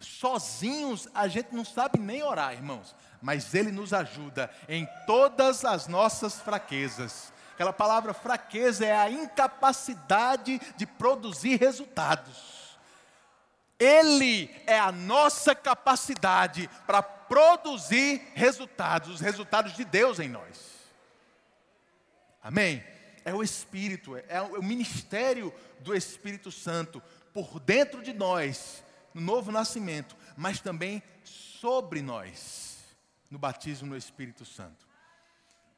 [0.00, 5.86] Sozinhos a gente não sabe nem orar, irmãos, mas Ele nos ajuda em todas as
[5.86, 7.32] nossas fraquezas.
[7.54, 12.65] Aquela palavra fraqueza é a incapacidade de produzir resultados.
[13.78, 20.76] Ele é a nossa capacidade para produzir resultados, os resultados de Deus em nós.
[22.42, 22.82] Amém?
[23.24, 27.02] É o Espírito, é o ministério do Espírito Santo
[27.34, 32.78] por dentro de nós no novo nascimento, mas também sobre nós,
[33.28, 34.86] no batismo no Espírito Santo.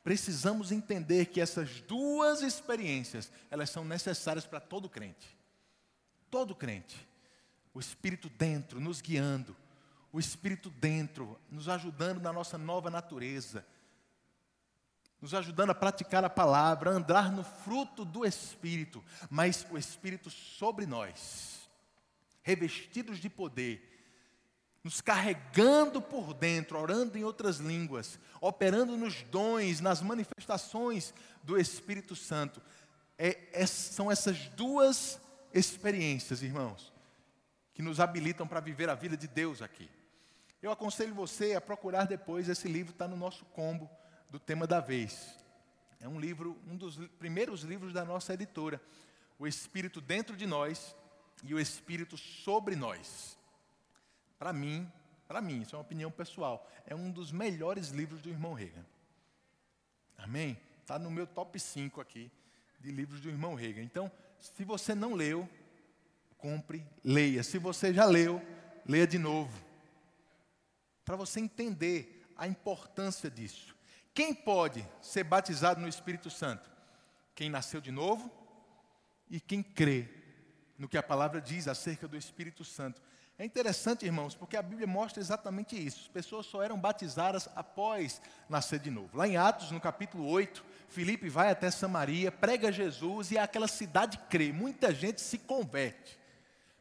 [0.05, 5.37] Precisamos entender que essas duas experiências, elas são necessárias para todo crente.
[6.31, 7.08] Todo crente.
[7.75, 9.57] O Espírito dentro, nos guiando.
[10.13, 13.67] O Espírito dentro, nos ajudando na nossa nova natureza.
[15.21, 19.05] Nos ajudando a praticar a palavra, a andar no fruto do Espírito.
[19.29, 21.59] Mas o Espírito sobre nós
[22.49, 23.85] revestidos de poder,
[24.83, 32.17] nos carregando por dentro, orando em outras línguas, operando nos dons, nas manifestações do Espírito
[32.17, 32.63] Santo.
[33.19, 35.21] É, é, são essas duas
[35.53, 36.91] experiências, irmãos,
[37.79, 39.89] que nos habilitam para viver a vida de Deus aqui.
[40.61, 43.89] Eu aconselho você a procurar depois, esse livro está no nosso combo
[44.29, 45.39] do tema da vez.
[46.01, 48.83] É um livro, um dos primeiros livros da nossa editora.
[49.39, 50.97] O Espírito dentro de nós
[51.45, 53.39] e o Espírito sobre nós.
[54.41, 54.91] Para mim,
[55.29, 58.85] para mim, isso é uma opinião pessoal, é um dos melhores livros do irmão Reagan.
[60.17, 60.61] Amém?
[60.81, 62.29] Está no meu top 5 aqui
[62.81, 63.83] de livros do irmão Reagan.
[63.83, 64.11] Então,
[64.41, 65.49] se você não leu,
[66.39, 67.43] compre, leia.
[67.43, 68.41] Se você já leu,
[68.87, 69.53] leia de novo.
[71.05, 73.77] Para você entender a importância disso.
[74.15, 76.71] Quem pode ser batizado no Espírito Santo?
[77.35, 78.31] Quem nasceu de novo
[79.31, 80.09] e quem crê
[80.79, 83.03] no que a palavra diz acerca do Espírito Santo.
[83.39, 86.01] É interessante, irmãos, porque a Bíblia mostra exatamente isso.
[86.03, 89.17] As pessoas só eram batizadas após nascer de novo.
[89.17, 94.19] Lá em Atos, no capítulo 8, Filipe vai até Samaria, prega Jesus e aquela cidade
[94.29, 94.53] crê.
[94.53, 96.19] Muita gente se converte.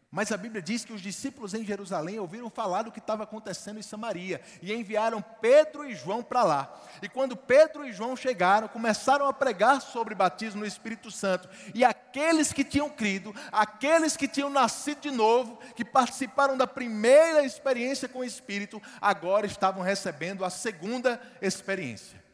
[0.10, 3.78] Mas a Bíblia diz que os discípulos em Jerusalém ouviram falar do que estava acontecendo
[3.78, 6.82] em Samaria e enviaram Pedro e João para lá.
[7.02, 11.50] E quando Pedro e João chegaram, começaram a pregar sobre batismo no Espírito Santo.
[11.76, 17.44] E aqueles que tinham crido, aqueles que tinham nascido de novo, que participaram da primeira
[17.44, 22.27] experiência com o Espírito, agora estavam recebendo a segunda experiência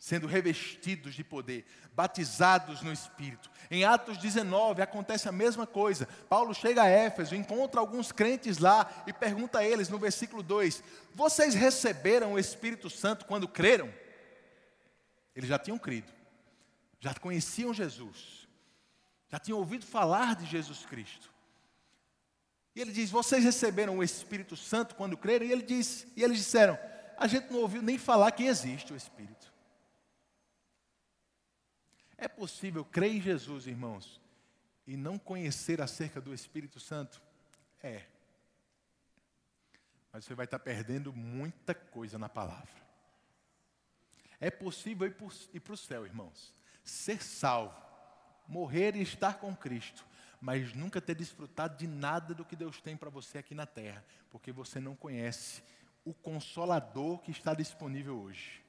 [0.00, 3.50] sendo revestidos de poder, batizados no Espírito.
[3.70, 6.08] Em Atos 19 acontece a mesma coisa.
[6.26, 10.82] Paulo chega a Éfeso, encontra alguns crentes lá e pergunta a eles no versículo 2:
[11.14, 13.92] Vocês receberam o Espírito Santo quando creram?
[15.36, 16.10] Eles já tinham crido,
[16.98, 18.48] já conheciam Jesus,
[19.28, 21.30] já tinham ouvido falar de Jesus Cristo.
[22.74, 25.44] E ele diz: Vocês receberam o Espírito Santo quando creram?
[25.44, 26.78] E ele diz, e eles disseram:
[27.18, 29.49] A gente não ouviu nem falar que existe o Espírito.
[32.20, 34.20] É possível crer em Jesus, irmãos,
[34.86, 37.20] e não conhecer acerca do Espírito Santo?
[37.82, 38.04] É.
[40.12, 42.68] Mas você vai estar perdendo muita coisa na palavra.
[44.38, 46.54] É possível ir para o céu, irmãos,
[46.84, 47.80] ser salvo,
[48.46, 50.04] morrer e estar com Cristo,
[50.42, 54.04] mas nunca ter desfrutado de nada do que Deus tem para você aqui na terra,
[54.30, 55.62] porque você não conhece
[56.04, 58.59] o consolador que está disponível hoje.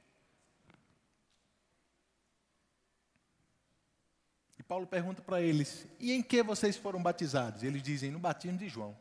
[4.71, 7.62] Paulo pergunta para eles: E em que vocês foram batizados?
[7.62, 8.97] Eles dizem: No batismo de João.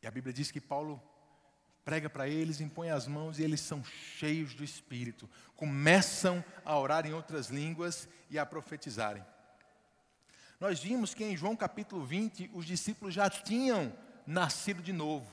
[0.00, 0.98] E a Bíblia diz que Paulo
[1.84, 7.04] prega para eles, impõe as mãos e eles são cheios do Espírito, começam a orar
[7.04, 9.22] em outras línguas e a profetizarem.
[10.58, 13.92] Nós vimos que em João capítulo 20 os discípulos já tinham
[14.26, 15.30] nascido de novo,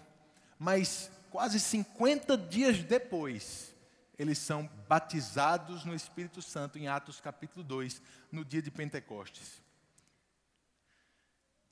[0.59, 3.72] mas quase 50 dias depois,
[4.17, 9.61] eles são batizados no Espírito Santo em Atos capítulo 2, no dia de Pentecostes.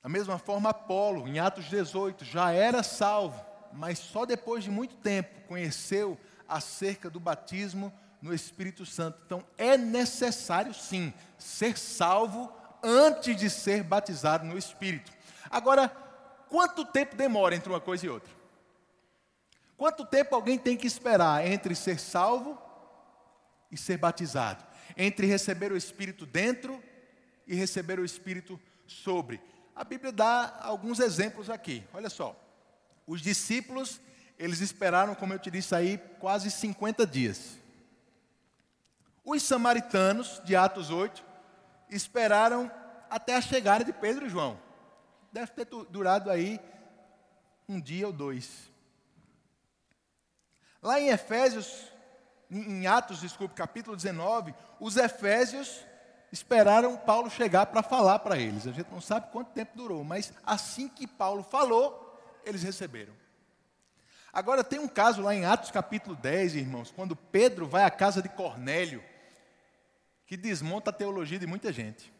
[0.02, 4.96] Da mesma forma, Apolo, em Atos 18, já era salvo, mas só depois de muito
[4.96, 9.20] tempo conheceu acerca do batismo no Espírito Santo.
[9.24, 12.52] Então, é necessário sim ser salvo
[12.82, 15.12] antes de ser batizado no Espírito.
[15.48, 15.88] Agora,
[16.48, 18.41] quanto tempo demora entre uma coisa e outra?
[19.82, 22.56] Quanto tempo alguém tem que esperar entre ser salvo
[23.68, 24.64] e ser batizado?
[24.96, 26.80] Entre receber o Espírito dentro
[27.48, 29.42] e receber o Espírito sobre?
[29.74, 31.82] A Bíblia dá alguns exemplos aqui.
[31.92, 32.40] Olha só.
[33.08, 34.00] Os discípulos,
[34.38, 37.58] eles esperaram, como eu te disse aí, quase 50 dias.
[39.24, 41.24] Os samaritanos, de Atos 8,
[41.90, 42.70] esperaram
[43.10, 44.60] até a chegada de Pedro e João.
[45.32, 46.60] Deve ter durado aí
[47.68, 48.70] um dia ou dois.
[50.82, 51.86] Lá em Efésios,
[52.50, 55.84] em Atos, desculpe, capítulo 19, os Efésios
[56.32, 58.66] esperaram Paulo chegar para falar para eles.
[58.66, 63.14] A gente não sabe quanto tempo durou, mas assim que Paulo falou, eles receberam.
[64.32, 68.20] Agora tem um caso lá em Atos capítulo 10, irmãos, quando Pedro vai à casa
[68.20, 69.04] de Cornélio,
[70.26, 72.12] que desmonta a teologia de muita gente.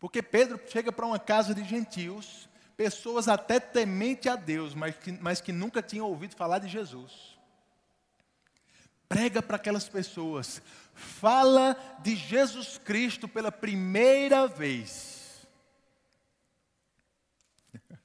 [0.00, 2.47] Porque Pedro chega para uma casa de gentios
[2.78, 7.36] pessoas até temente a Deus, mas que, mas que nunca tinham ouvido falar de Jesus.
[9.08, 10.62] Prega para aquelas pessoas,
[10.94, 15.44] fala de Jesus Cristo pela primeira vez.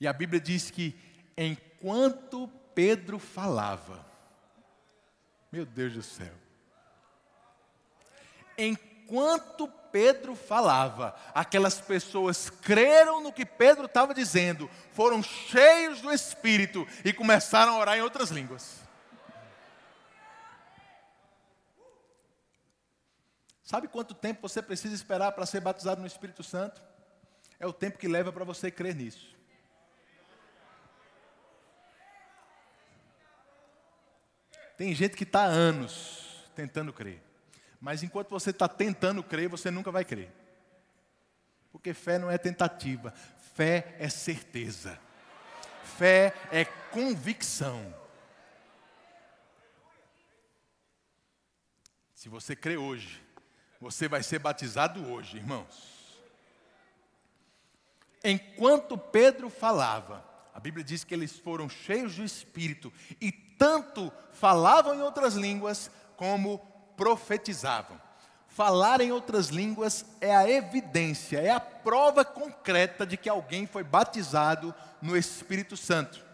[0.00, 0.94] E a Bíblia diz que
[1.36, 4.04] enquanto Pedro falava,
[5.50, 6.34] meu Deus do céu,
[8.58, 16.84] enquanto Pedro falava, aquelas pessoas creram no que Pedro estava dizendo, foram cheios do Espírito
[17.04, 18.80] e começaram a orar em outras línguas.
[23.62, 26.82] Sabe quanto tempo você precisa esperar para ser batizado no Espírito Santo?
[27.60, 29.32] É o tempo que leva para você crer nisso.
[34.76, 37.23] Tem gente que está anos tentando crer.
[37.84, 40.32] Mas enquanto você está tentando crer, você nunca vai crer.
[41.70, 43.12] Porque fé não é tentativa,
[43.52, 44.98] fé é certeza,
[45.98, 47.94] fé é convicção.
[52.14, 53.22] Se você crê hoje,
[53.78, 56.22] você vai ser batizado hoje, irmãos.
[58.24, 60.24] Enquanto Pedro falava,
[60.54, 65.90] a Bíblia diz que eles foram cheios do Espírito e tanto falavam em outras línguas
[66.16, 68.00] como profetizavam.
[68.48, 73.82] Falar em outras línguas é a evidência, é a prova concreta de que alguém foi
[73.82, 74.72] batizado
[75.02, 76.24] no Espírito Santo.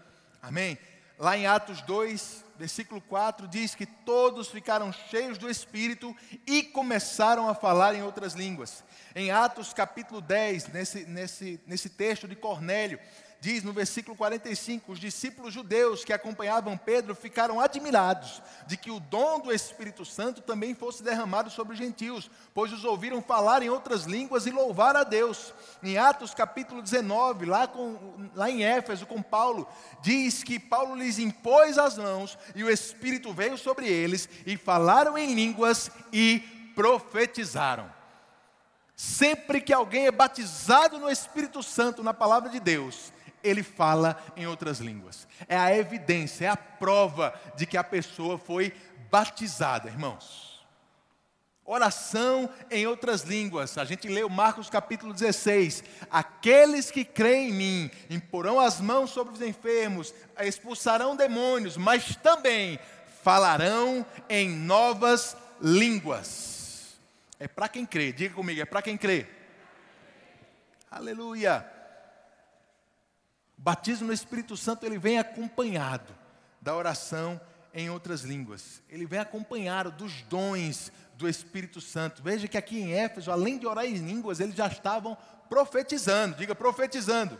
[0.43, 0.79] Amém?
[1.19, 6.15] Lá em Atos 2, versículo 4, diz que todos ficaram cheios do Espírito
[6.47, 8.85] e começaram a falar em outras línguas.
[9.15, 13.01] Em Atos capítulo 10, nesse, nesse, nesse texto de Cornélio,
[13.41, 19.01] diz no versículo 45: os discípulos judeus que acompanhavam Pedro ficaram admirados de que o
[19.01, 23.71] dom do Espírito Santo também fosse derramado sobre os gentios, pois os ouviram falar em
[23.71, 25.55] outras línguas e louvar a Deus.
[25.83, 29.67] Em Atos capítulo 19, lá, com, lá em Éfeso, com Paulo,
[30.03, 35.17] diz que Paulo lhes impôs as mãos e o Espírito veio sobre eles e falaram
[35.17, 36.41] em línguas e
[36.75, 37.91] profetizaram.
[38.95, 43.11] Sempre que alguém é batizado no Espírito Santo, na palavra de Deus,
[43.43, 45.27] ele fala em outras línguas.
[45.49, 48.73] É a evidência, é a prova de que a pessoa foi
[49.11, 50.51] batizada, irmãos.
[51.65, 53.79] Oração em outras línguas.
[53.79, 55.85] A gente leu Marcos capítulo 16.
[56.11, 62.79] Aqueles que creem em mim imporão as mãos sobre os enfermos, expulsarão demônios, mas também
[63.23, 66.99] falarão em novas línguas.
[67.39, 69.27] É para quem crê, diga comigo, é para quem crê.
[70.91, 71.65] Aleluia.
[73.63, 76.15] Batismo no Espírito Santo ele vem acompanhado
[76.63, 77.39] da oração
[77.75, 78.83] em outras línguas.
[78.89, 82.23] Ele vem acompanhado dos dons do Espírito Santo.
[82.23, 85.15] Veja que aqui em Éfeso, além de orar em línguas, eles já estavam
[85.51, 86.37] profetizando.
[86.37, 87.39] Diga profetizando.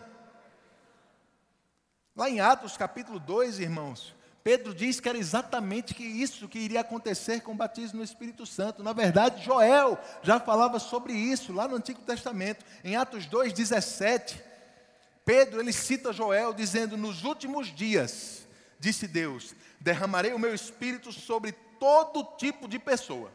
[2.15, 4.15] Lá em Atos capítulo 2, irmãos,
[4.45, 8.45] Pedro diz que era exatamente que isso que iria acontecer com o batismo no Espírito
[8.45, 8.83] Santo.
[8.83, 12.63] Na verdade, Joel já falava sobre isso lá no Antigo Testamento.
[12.85, 14.50] Em Atos 2, 17,
[15.25, 18.47] Pedro, ele cita Joel dizendo: Nos últimos dias,
[18.79, 23.33] disse Deus, derramarei o meu espírito sobre todo tipo de pessoa.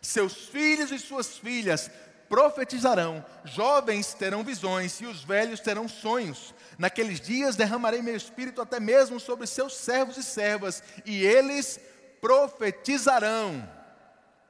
[0.00, 1.90] Seus filhos e suas filhas
[2.28, 6.54] profetizarão, jovens terão visões e os velhos terão sonhos.
[6.78, 11.78] Naqueles dias derramarei meu espírito até mesmo sobre seus servos e servas, e eles
[12.20, 13.68] profetizarão.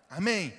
[0.09, 0.55] Amém.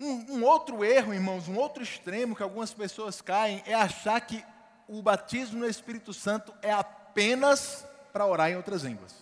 [0.00, 4.44] Um, um, outro erro, irmãos, um outro extremo que algumas pessoas caem é achar que
[4.88, 9.14] o batismo no Espírito Santo é apenas para orar em outras línguas.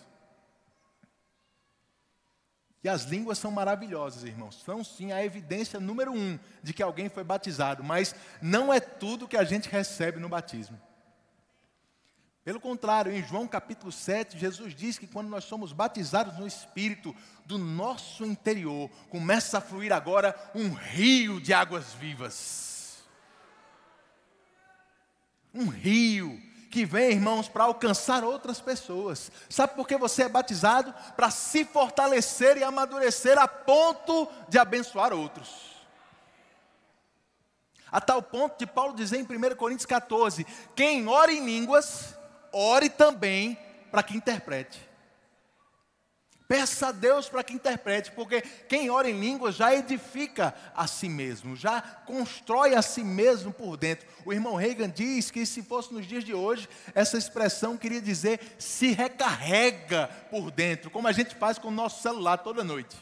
[2.83, 4.61] E as línguas são maravilhosas, irmãos.
[4.63, 9.27] São sim a evidência número um de que alguém foi batizado, mas não é tudo
[9.27, 10.79] que a gente recebe no batismo.
[12.45, 17.13] Pelo contrário, em João capítulo 7, Jesus diz que quando nós somos batizados no Espírito,
[17.45, 22.76] do nosso interior começa a fluir agora um rio de águas vivas
[25.57, 29.31] um rio que vem, irmãos, para alcançar outras pessoas.
[29.49, 30.93] Sabe por que você é batizado?
[31.15, 35.75] Para se fortalecer e amadurecer a ponto de abençoar outros.
[37.91, 40.45] A tal ponto de Paulo dizer em 1 Coríntios 14:
[40.75, 42.15] quem ora em línguas,
[42.51, 43.57] ore também
[43.89, 44.86] para que interprete.
[46.47, 51.09] Peça a Deus para que interprete, porque quem ora em línguas já edifica a si
[51.09, 54.07] mesmo, já constrói a si mesmo por dentro.
[54.23, 58.39] O irmão Reagan diz que se fosse nos dias de hoje, essa expressão queria dizer
[58.57, 62.95] se recarrega por dentro, como a gente faz com o nosso celular toda noite.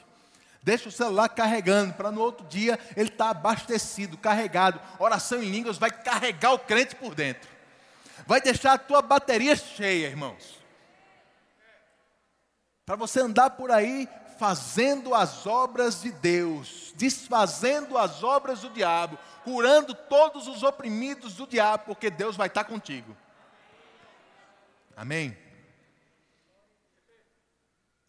[0.64, 4.82] Deixa o celular carregando, para no outro dia ele estar tá abastecido, carregado.
[4.98, 7.48] Oração em línguas vai carregar o crente por dentro,
[8.26, 10.55] vai deixar a tua bateria cheia, irmãos
[12.86, 14.08] para você andar por aí
[14.38, 21.48] fazendo as obras de Deus, desfazendo as obras do diabo, curando todos os oprimidos do
[21.48, 23.16] diabo, porque Deus vai estar contigo.
[24.96, 25.38] Amém?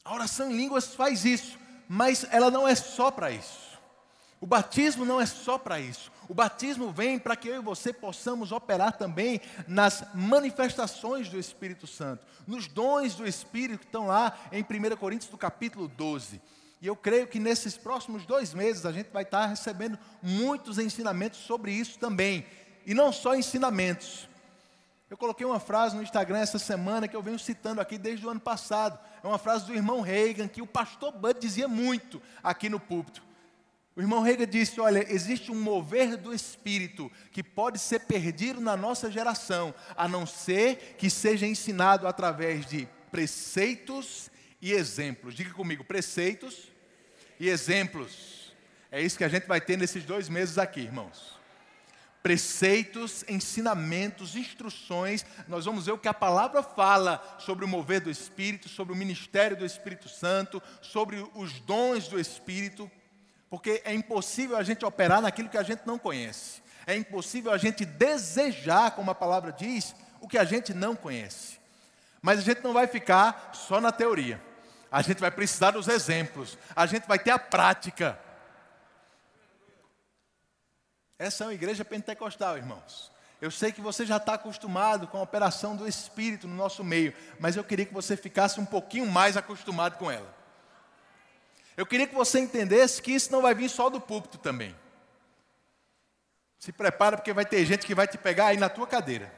[0.05, 1.59] A oração em línguas faz isso,
[1.89, 3.79] mas ela não é só para isso.
[4.41, 6.13] O batismo não é só para isso.
[6.29, 11.87] O batismo vem para que eu e você possamos operar também nas manifestações do Espírito
[11.87, 16.41] Santo, nos dons do Espírito que estão lá em 1 Coríntios do capítulo 12.
[16.81, 21.41] E eu creio que nesses próximos dois meses a gente vai estar recebendo muitos ensinamentos
[21.41, 22.45] sobre isso também.
[22.85, 24.29] E não só ensinamentos.
[25.09, 28.31] Eu coloquei uma frase no Instagram essa semana que eu venho citando aqui desde o
[28.31, 28.99] ano passado.
[29.23, 33.23] É uma frase do irmão Reagan que o pastor Bud dizia muito aqui no púlpito.
[33.97, 38.77] O irmão Rega disse: Olha, existe um mover do espírito que pode ser perdido na
[38.77, 44.31] nossa geração, a não ser que seja ensinado através de preceitos
[44.61, 45.35] e exemplos.
[45.35, 46.71] Diga comigo: preceitos
[47.41, 48.55] e exemplos.
[48.93, 51.35] É isso que a gente vai ter nesses dois meses aqui, irmãos.
[52.23, 55.25] Preceitos, ensinamentos, instruções.
[55.49, 58.97] Nós vamos ver o que a palavra fala sobre o mover do Espírito, sobre o
[58.97, 62.91] ministério do Espírito Santo, sobre os dons do Espírito,
[63.49, 66.63] porque é impossível a gente operar naquilo que a gente não conhece.
[66.87, 71.59] É impossível a gente desejar, como a palavra diz, o que a gente não conhece.
[72.23, 74.41] Mas a gente não vai ficar só na teoria.
[74.91, 76.57] A gente vai precisar dos exemplos.
[76.75, 78.19] A gente vai ter a prática.
[81.19, 83.11] Essa é uma igreja pentecostal, irmãos.
[83.41, 87.13] Eu sei que você já está acostumado com a operação do Espírito no nosso meio,
[87.39, 90.36] mas eu queria que você ficasse um pouquinho mais acostumado com ela.
[91.77, 94.75] Eu queria que você entendesse que isso não vai vir só do púlpito também.
[96.59, 99.33] Se prepara, porque vai ter gente que vai te pegar aí na tua cadeira.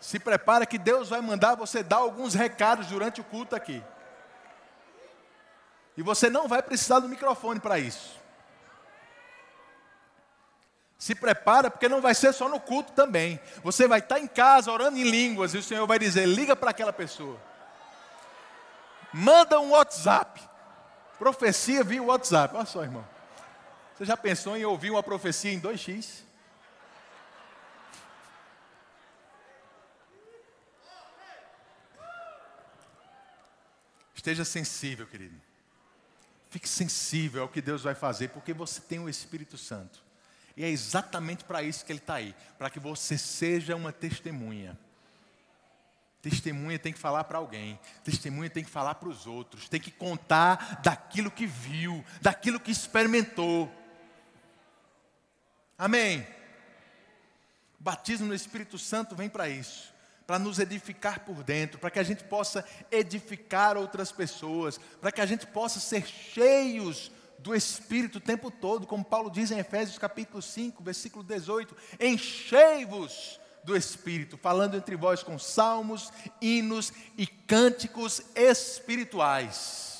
[0.00, 3.82] Se prepara que Deus vai mandar você dar alguns recados durante o culto aqui.
[5.96, 8.20] E você não vai precisar do microfone para isso.
[10.98, 13.40] Se prepara, porque não vai ser só no culto também.
[13.62, 16.70] Você vai estar em casa orando em línguas e o Senhor vai dizer: liga para
[16.70, 17.38] aquela pessoa.
[19.12, 20.40] Manda um WhatsApp.
[21.18, 22.56] Profecia via WhatsApp.
[22.56, 23.06] Olha só, irmão.
[23.94, 26.22] Você já pensou em ouvir uma profecia em 2x?
[34.14, 35.34] Esteja sensível, querido.
[36.48, 40.02] Fique sensível ao que Deus vai fazer, porque você tem o Espírito Santo.
[40.56, 44.78] E é exatamente para isso que Ele está aí para que você seja uma testemunha.
[46.22, 49.90] Testemunha tem que falar para alguém, testemunha tem que falar para os outros, tem que
[49.90, 53.70] contar daquilo que viu, daquilo que experimentou.
[55.76, 56.24] Amém.
[57.80, 59.92] O batismo no Espírito Santo vem para isso
[60.24, 65.20] para nos edificar por dentro, para que a gente possa edificar outras pessoas, para que
[65.20, 67.10] a gente possa ser cheios
[67.40, 73.40] do Espírito o tempo todo, como Paulo diz em Efésios capítulo 5, versículo 18: enchei-vos
[73.64, 79.92] do Espírito, falando entre vós com salmos, hinos e cânticos espirituais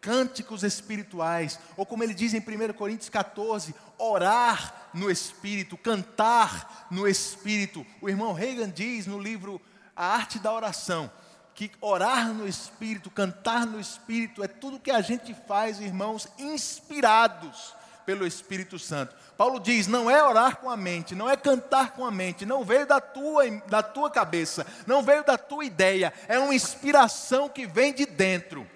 [0.00, 7.06] cânticos espirituais, ou como ele diz em 1 Coríntios 14, orar no Espírito, cantar no
[7.06, 7.86] Espírito.
[8.00, 9.60] O irmão Reagan diz no livro
[9.94, 11.10] A Arte da Oração,
[11.54, 17.74] que orar no Espírito, cantar no Espírito, é tudo que a gente faz, irmãos, inspirados
[18.10, 19.14] pelo Espírito Santo.
[19.36, 22.64] Paulo diz: não é orar com a mente, não é cantar com a mente, não
[22.64, 27.68] veio da tua, da tua cabeça, não veio da tua ideia, é uma inspiração que
[27.68, 28.68] vem de dentro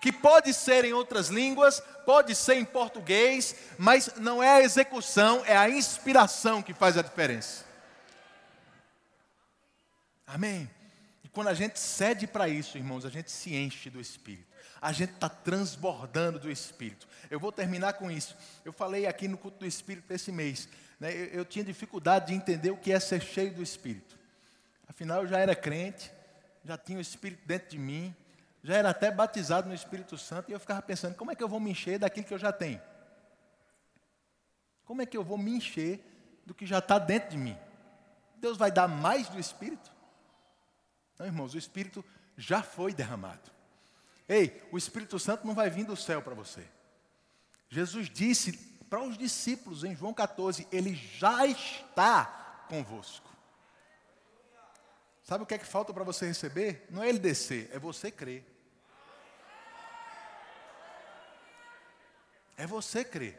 [0.00, 5.42] que pode ser em outras línguas, pode ser em português, mas não é a execução,
[5.44, 7.64] é a inspiração que faz a diferença.
[10.24, 10.70] Amém?
[11.24, 14.47] E quando a gente cede para isso, irmãos, a gente se enche do Espírito.
[14.80, 17.06] A gente está transbordando do Espírito.
[17.30, 18.36] Eu vou terminar com isso.
[18.64, 20.68] Eu falei aqui no culto do Espírito esse mês.
[21.00, 24.16] Né, eu, eu tinha dificuldade de entender o que é ser cheio do Espírito.
[24.88, 26.10] Afinal, eu já era crente,
[26.64, 28.14] já tinha o Espírito dentro de mim
[28.62, 31.48] já era até batizado no Espírito Santo, e eu ficava pensando: como é que eu
[31.48, 32.80] vou me encher daquilo que eu já tenho?
[34.84, 36.02] Como é que eu vou me encher
[36.44, 37.56] do que já está dentro de mim?
[38.36, 39.92] Deus vai dar mais do Espírito?
[41.18, 42.04] Não, irmãos, o Espírito
[42.36, 43.50] já foi derramado.
[44.28, 46.62] Ei, o Espírito Santo não vai vir do céu para você.
[47.70, 48.52] Jesus disse
[48.88, 53.28] para os discípulos em João 14: Ele já está convosco.
[55.22, 56.86] Sabe o que é que falta para você receber?
[56.90, 58.44] Não é ele descer, é você crer.
[62.56, 63.38] É você crer.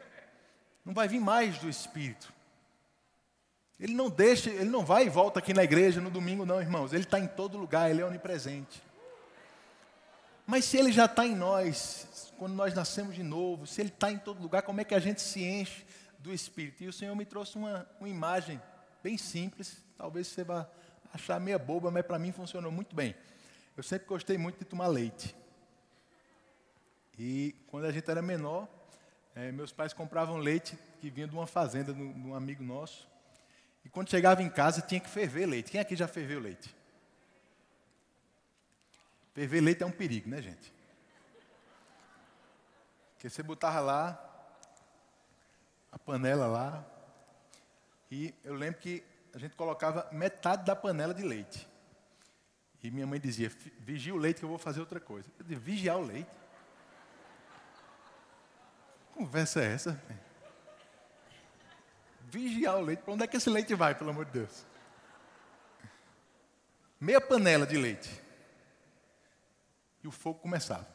[0.84, 2.32] Não vai vir mais do Espírito.
[3.78, 6.92] Ele não deixa, ele não vai e volta aqui na igreja no domingo, não, irmãos.
[6.92, 8.82] Ele está em todo lugar, ele é onipresente.
[10.50, 14.10] Mas se ele já está em nós, quando nós nascemos de novo, se ele está
[14.10, 15.86] em todo lugar, como é que a gente se enche
[16.18, 16.82] do Espírito?
[16.82, 18.60] E o Senhor me trouxe uma, uma imagem
[19.00, 20.68] bem simples, talvez você vá
[21.14, 23.14] achar meia boba, mas para mim funcionou muito bem.
[23.76, 25.36] Eu sempre gostei muito de tomar leite.
[27.16, 28.66] E quando a gente era menor,
[29.36, 33.08] é, meus pais compravam leite que vinha de uma fazenda de um amigo nosso.
[33.84, 35.70] E quando chegava em casa, tinha que ferver leite.
[35.70, 36.79] Quem aqui já ferveu leite?
[39.40, 40.70] Ferver leite é um perigo, né, gente?
[43.14, 44.52] Porque você botava lá,
[45.90, 46.84] a panela lá,
[48.10, 51.66] e eu lembro que a gente colocava metade da panela de leite.
[52.82, 55.30] E minha mãe dizia: vigia o leite que eu vou fazer outra coisa.
[55.38, 56.30] Eu dizia: vigiar o leite?
[59.06, 60.02] Que conversa é essa?
[62.28, 63.00] Vigiar o leite?
[63.00, 64.66] Para onde é que esse leite vai, pelo amor de Deus?
[67.00, 68.19] Meia panela de leite.
[70.02, 70.86] E o fogo começava.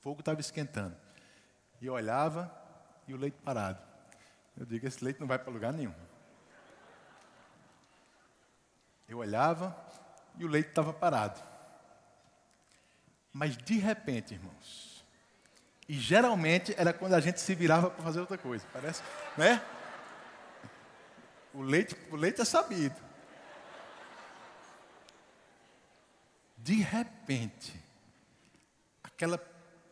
[0.00, 0.96] fogo estava esquentando.
[1.80, 2.52] E eu olhava
[3.06, 3.80] e o leite parado.
[4.56, 5.94] Eu digo: esse leite não vai para lugar nenhum.
[9.08, 9.76] Eu olhava
[10.38, 11.40] e o leite estava parado.
[13.32, 15.04] Mas de repente, irmãos,
[15.88, 19.02] e geralmente era quando a gente se virava para fazer outra coisa, parece,
[19.36, 19.62] né?
[21.52, 23.03] O leite, o leite é sabido.
[26.64, 27.78] De repente,
[29.02, 29.38] aquela,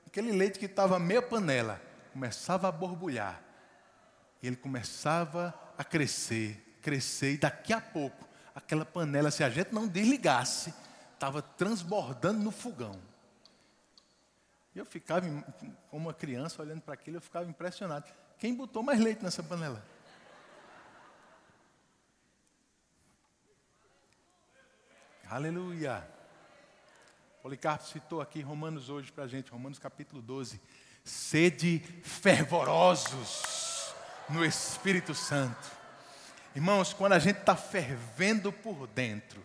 [0.06, 1.78] aquele leite que estava meia panela
[2.14, 3.42] começava a borbulhar.
[4.42, 9.70] E ele começava a crescer, crescer, e daqui a pouco, aquela panela, se a gente
[9.70, 10.72] não desligasse,
[11.12, 12.98] estava transbordando no fogão.
[14.74, 15.26] E eu ficava,
[15.90, 18.10] como uma criança, olhando para aquilo, eu ficava impressionado.
[18.38, 19.84] Quem botou mais leite nessa panela?
[25.28, 26.21] Aleluia.
[27.42, 30.60] Policarpo citou aqui Romanos hoje para a gente, Romanos capítulo 12.
[31.02, 33.92] Sede fervorosos
[34.28, 35.68] no Espírito Santo.
[36.54, 39.42] Irmãos, quando a gente está fervendo por dentro,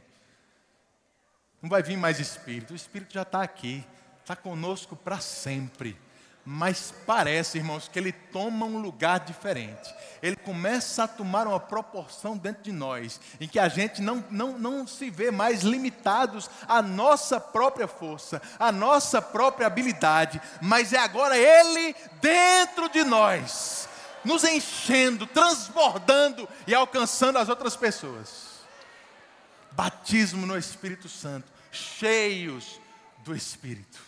[1.59, 3.83] não vai vir mais Espírito, o Espírito já está aqui,
[4.21, 5.97] está conosco para sempre
[6.49, 9.93] mas parece, irmãos, que ele toma um lugar diferente.
[10.21, 14.57] Ele começa a tomar uma proporção dentro de nós, em que a gente não, não,
[14.57, 20.99] não se vê mais limitados à nossa própria força, à nossa própria habilidade, mas é
[20.99, 23.89] agora ele dentro de nós,
[24.23, 28.61] nos enchendo, transbordando e alcançando as outras pessoas.
[29.71, 32.79] Batismo no Espírito Santo, cheios
[33.25, 34.06] do Espírito.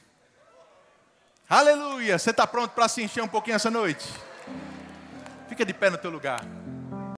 [1.50, 2.20] Aleluia!
[2.20, 4.08] Você está pronto para se encher um pouquinho essa noite?
[5.48, 6.46] Fica de pé no teu lugar.